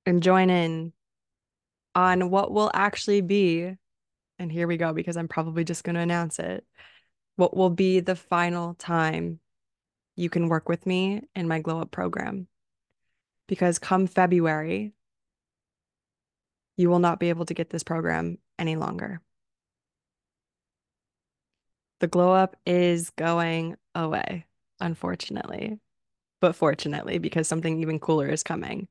And 0.07 0.23
join 0.23 0.49
in 0.49 0.93
on 1.93 2.31
what 2.31 2.51
will 2.51 2.71
actually 2.73 3.21
be 3.21 3.75
and 4.39 4.51
here 4.51 4.67
we 4.67 4.77
go 4.77 4.91
because 4.91 5.17
i'm 5.17 5.27
probably 5.27 5.63
just 5.63 5.83
going 5.83 5.95
to 5.95 6.01
announce 6.01 6.39
it 6.39 6.65
what 7.35 7.55
will 7.55 7.69
be 7.69 7.99
the 7.99 8.15
final 8.15 8.73
time 8.75 9.39
you 10.15 10.29
can 10.29 10.47
work 10.47 10.67
with 10.67 10.85
me 10.85 11.21
in 11.35 11.47
my 11.47 11.59
glow 11.59 11.81
up 11.81 11.91
program. 11.91 12.47
Because 13.47 13.79
come 13.79 14.07
february 14.07 14.93
you 16.77 16.89
will 16.89 16.99
not 16.99 17.19
be 17.19 17.29
able 17.29 17.45
to 17.45 17.53
get 17.53 17.69
this 17.69 17.83
program 17.83 18.37
any 18.57 18.75
longer. 18.75 19.21
The 21.99 22.07
glow 22.07 22.33
up 22.33 22.57
is 22.65 23.09
going 23.11 23.77
away, 23.93 24.45
unfortunately, 24.79 25.79
but 26.41 26.55
fortunately, 26.55 27.17
because 27.17 27.47
something 27.47 27.81
even 27.81 27.99
cooler 27.99 28.27
is 28.27 28.43
coming. 28.43 28.87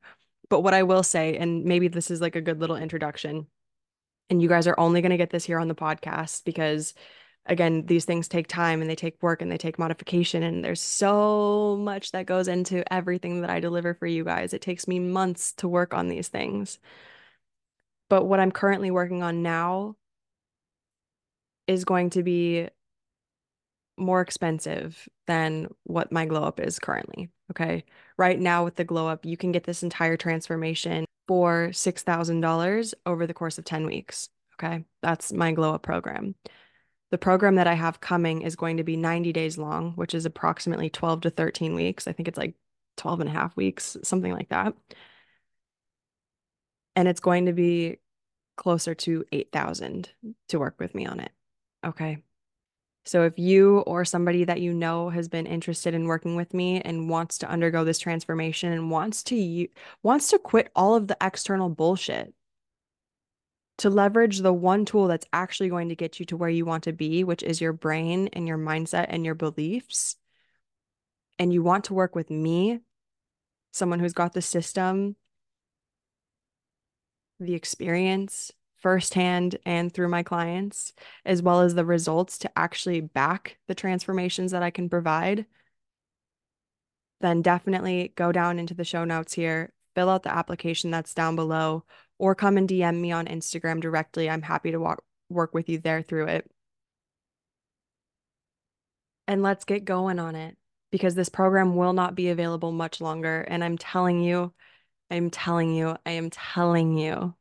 But 0.48 0.60
what 0.60 0.74
I 0.74 0.82
will 0.82 1.02
say, 1.02 1.36
and 1.36 1.64
maybe 1.64 1.88
this 1.88 2.10
is 2.10 2.20
like 2.20 2.36
a 2.36 2.40
good 2.40 2.60
little 2.60 2.76
introduction, 2.76 3.46
and 4.30 4.40
you 4.40 4.48
guys 4.48 4.66
are 4.66 4.78
only 4.78 5.02
going 5.02 5.10
to 5.10 5.18
get 5.18 5.30
this 5.30 5.44
here 5.44 5.58
on 5.58 5.68
the 5.68 5.74
podcast 5.74 6.44
because, 6.44 6.94
again, 7.46 7.84
these 7.86 8.06
things 8.06 8.26
take 8.26 8.48
time 8.48 8.80
and 8.80 8.88
they 8.88 8.96
take 8.96 9.22
work 9.22 9.42
and 9.42 9.52
they 9.52 9.58
take 9.58 9.78
modification. 9.78 10.42
And 10.42 10.64
there's 10.64 10.80
so 10.80 11.76
much 11.78 12.12
that 12.12 12.26
goes 12.26 12.48
into 12.48 12.90
everything 12.92 13.42
that 13.42 13.50
I 13.50 13.60
deliver 13.60 13.92
for 13.94 14.06
you 14.06 14.24
guys. 14.24 14.54
It 14.54 14.62
takes 14.62 14.88
me 14.88 14.98
months 14.98 15.52
to 15.54 15.68
work 15.68 15.92
on 15.92 16.08
these 16.08 16.28
things. 16.28 16.78
But 18.14 18.26
what 18.26 18.38
I'm 18.38 18.52
currently 18.52 18.92
working 18.92 19.24
on 19.24 19.42
now 19.42 19.96
is 21.66 21.84
going 21.84 22.10
to 22.10 22.22
be 22.22 22.68
more 23.96 24.20
expensive 24.20 25.08
than 25.26 25.66
what 25.82 26.12
my 26.12 26.24
glow 26.24 26.44
up 26.44 26.60
is 26.60 26.78
currently. 26.78 27.30
Okay. 27.50 27.82
Right 28.16 28.38
now, 28.38 28.62
with 28.62 28.76
the 28.76 28.84
glow 28.84 29.08
up, 29.08 29.24
you 29.24 29.36
can 29.36 29.50
get 29.50 29.64
this 29.64 29.82
entire 29.82 30.16
transformation 30.16 31.06
for 31.26 31.70
$6,000 31.72 32.94
over 33.04 33.26
the 33.26 33.34
course 33.34 33.58
of 33.58 33.64
10 33.64 33.84
weeks. 33.84 34.28
Okay. 34.54 34.84
That's 35.02 35.32
my 35.32 35.50
glow 35.50 35.74
up 35.74 35.82
program. 35.82 36.36
The 37.10 37.18
program 37.18 37.56
that 37.56 37.66
I 37.66 37.74
have 37.74 38.00
coming 38.00 38.42
is 38.42 38.54
going 38.54 38.76
to 38.76 38.84
be 38.84 38.96
90 38.96 39.32
days 39.32 39.58
long, 39.58 39.94
which 39.96 40.14
is 40.14 40.24
approximately 40.24 40.88
12 40.88 41.22
to 41.22 41.30
13 41.30 41.74
weeks. 41.74 42.06
I 42.06 42.12
think 42.12 42.28
it's 42.28 42.38
like 42.38 42.54
12 42.96 43.22
and 43.22 43.28
a 43.28 43.32
half 43.32 43.56
weeks, 43.56 43.96
something 44.04 44.32
like 44.32 44.50
that 44.50 44.72
and 46.96 47.08
it's 47.08 47.20
going 47.20 47.46
to 47.46 47.52
be 47.52 47.98
closer 48.56 48.94
to 48.94 49.24
8,000 49.32 50.10
to 50.48 50.58
work 50.58 50.76
with 50.78 50.94
me 50.94 51.06
on 51.06 51.20
it. 51.20 51.32
Okay. 51.84 52.18
So 53.06 53.24
if 53.24 53.38
you 53.38 53.80
or 53.80 54.04
somebody 54.04 54.44
that 54.44 54.62
you 54.62 54.72
know 54.72 55.10
has 55.10 55.28
been 55.28 55.46
interested 55.46 55.92
in 55.92 56.06
working 56.06 56.36
with 56.36 56.54
me 56.54 56.80
and 56.80 57.10
wants 57.10 57.38
to 57.38 57.50
undergo 57.50 57.84
this 57.84 57.98
transformation 57.98 58.72
and 58.72 58.90
wants 58.90 59.22
to 59.24 59.68
wants 60.02 60.28
to 60.30 60.38
quit 60.38 60.70
all 60.74 60.94
of 60.94 61.06
the 61.06 61.16
external 61.20 61.68
bullshit 61.68 62.32
to 63.78 63.90
leverage 63.90 64.38
the 64.38 64.52
one 64.52 64.84
tool 64.84 65.08
that's 65.08 65.26
actually 65.32 65.68
going 65.68 65.88
to 65.88 65.96
get 65.96 66.18
you 66.18 66.26
to 66.26 66.36
where 66.36 66.48
you 66.48 66.64
want 66.64 66.84
to 66.84 66.92
be, 66.92 67.24
which 67.24 67.42
is 67.42 67.60
your 67.60 67.72
brain 67.72 68.28
and 68.32 68.46
your 68.46 68.58
mindset 68.58 69.06
and 69.08 69.24
your 69.24 69.34
beliefs, 69.34 70.16
and 71.38 71.52
you 71.52 71.62
want 71.62 71.84
to 71.84 71.94
work 71.94 72.14
with 72.14 72.30
me, 72.30 72.80
someone 73.72 73.98
who's 73.98 74.12
got 74.12 74.32
the 74.32 74.40
system 74.40 75.16
the 77.44 77.54
experience 77.54 78.50
firsthand 78.84 79.56
and 79.64 79.92
through 79.92 80.08
my 80.08 80.22
clients, 80.22 80.92
as 81.24 81.40
well 81.40 81.62
as 81.62 81.74
the 81.74 81.86
results 81.86 82.36
to 82.38 82.50
actually 82.54 83.00
back 83.00 83.56
the 83.66 83.74
transformations 83.74 84.50
that 84.52 84.62
I 84.62 84.70
can 84.70 84.90
provide, 84.90 85.46
then 87.22 87.40
definitely 87.40 88.12
go 88.14 88.30
down 88.30 88.58
into 88.58 88.74
the 88.74 88.84
show 88.84 89.04
notes 89.04 89.32
here, 89.32 89.72
fill 89.94 90.10
out 90.10 90.22
the 90.22 90.34
application 90.34 90.90
that's 90.90 91.14
down 91.14 91.34
below, 91.34 91.84
or 92.18 92.34
come 92.34 92.58
and 92.58 92.68
DM 92.68 93.00
me 93.00 93.10
on 93.10 93.26
Instagram 93.26 93.80
directly. 93.80 94.28
I'm 94.28 94.42
happy 94.42 94.70
to 94.72 94.78
walk, 94.78 95.02
work 95.30 95.54
with 95.54 95.70
you 95.70 95.78
there 95.78 96.02
through 96.02 96.26
it. 96.26 96.50
And 99.26 99.42
let's 99.42 99.64
get 99.64 99.86
going 99.86 100.18
on 100.18 100.34
it 100.36 100.58
because 100.90 101.14
this 101.14 101.30
program 101.30 101.74
will 101.74 101.94
not 101.94 102.14
be 102.14 102.28
available 102.28 102.70
much 102.70 103.00
longer. 103.00 103.40
And 103.48 103.64
I'm 103.64 103.78
telling 103.78 104.20
you, 104.20 104.52
I'm 105.10 105.30
telling 105.30 105.74
you, 105.74 105.96
I 106.04 106.12
am 106.12 106.30
telling 106.30 106.96
you, 106.98 107.34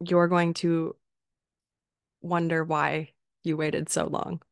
you're 0.00 0.28
going 0.28 0.54
to 0.54 0.96
wonder 2.22 2.64
why 2.64 3.12
you 3.42 3.56
waited 3.56 3.88
so 3.88 4.06
long. 4.06 4.42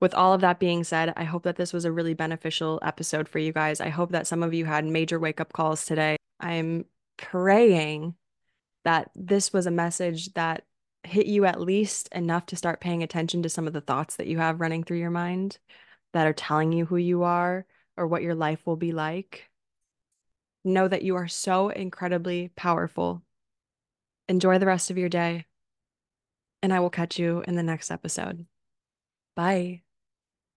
With 0.00 0.14
all 0.14 0.32
of 0.32 0.40
that 0.40 0.58
being 0.58 0.84
said, 0.84 1.12
I 1.16 1.24
hope 1.24 1.44
that 1.44 1.56
this 1.56 1.72
was 1.72 1.84
a 1.84 1.92
really 1.92 2.14
beneficial 2.14 2.80
episode 2.82 3.28
for 3.28 3.38
you 3.38 3.52
guys. 3.52 3.80
I 3.80 3.88
hope 3.88 4.10
that 4.12 4.26
some 4.26 4.42
of 4.42 4.54
you 4.54 4.64
had 4.64 4.84
major 4.84 5.20
wake 5.20 5.40
up 5.40 5.52
calls 5.52 5.84
today. 5.84 6.16
I'm 6.40 6.86
praying 7.16 8.14
that 8.84 9.10
this 9.14 9.52
was 9.52 9.66
a 9.66 9.70
message 9.70 10.32
that 10.34 10.64
hit 11.04 11.26
you 11.26 11.44
at 11.44 11.60
least 11.60 12.08
enough 12.12 12.46
to 12.46 12.56
start 12.56 12.80
paying 12.80 13.02
attention 13.02 13.42
to 13.42 13.48
some 13.48 13.66
of 13.66 13.72
the 13.72 13.80
thoughts 13.80 14.16
that 14.16 14.26
you 14.26 14.38
have 14.38 14.60
running 14.60 14.82
through 14.82 14.98
your 14.98 15.10
mind 15.10 15.58
that 16.12 16.26
are 16.26 16.32
telling 16.32 16.72
you 16.72 16.84
who 16.84 16.96
you 16.96 17.22
are 17.22 17.64
or 17.96 18.06
what 18.06 18.22
your 18.22 18.34
life 18.34 18.66
will 18.66 18.76
be 18.76 18.92
like. 18.92 19.50
Know 20.64 20.88
that 20.88 21.02
you 21.02 21.16
are 21.16 21.28
so 21.28 21.68
incredibly 21.68 22.48
powerful. 22.48 23.22
Enjoy 24.28 24.58
the 24.58 24.66
rest 24.66 24.90
of 24.90 24.98
your 24.98 25.08
day, 25.08 25.46
and 26.62 26.72
I 26.72 26.80
will 26.80 26.90
catch 26.90 27.18
you 27.18 27.42
in 27.46 27.56
the 27.56 27.62
next 27.62 27.90
episode. 27.90 28.46
Bye. 29.36 29.82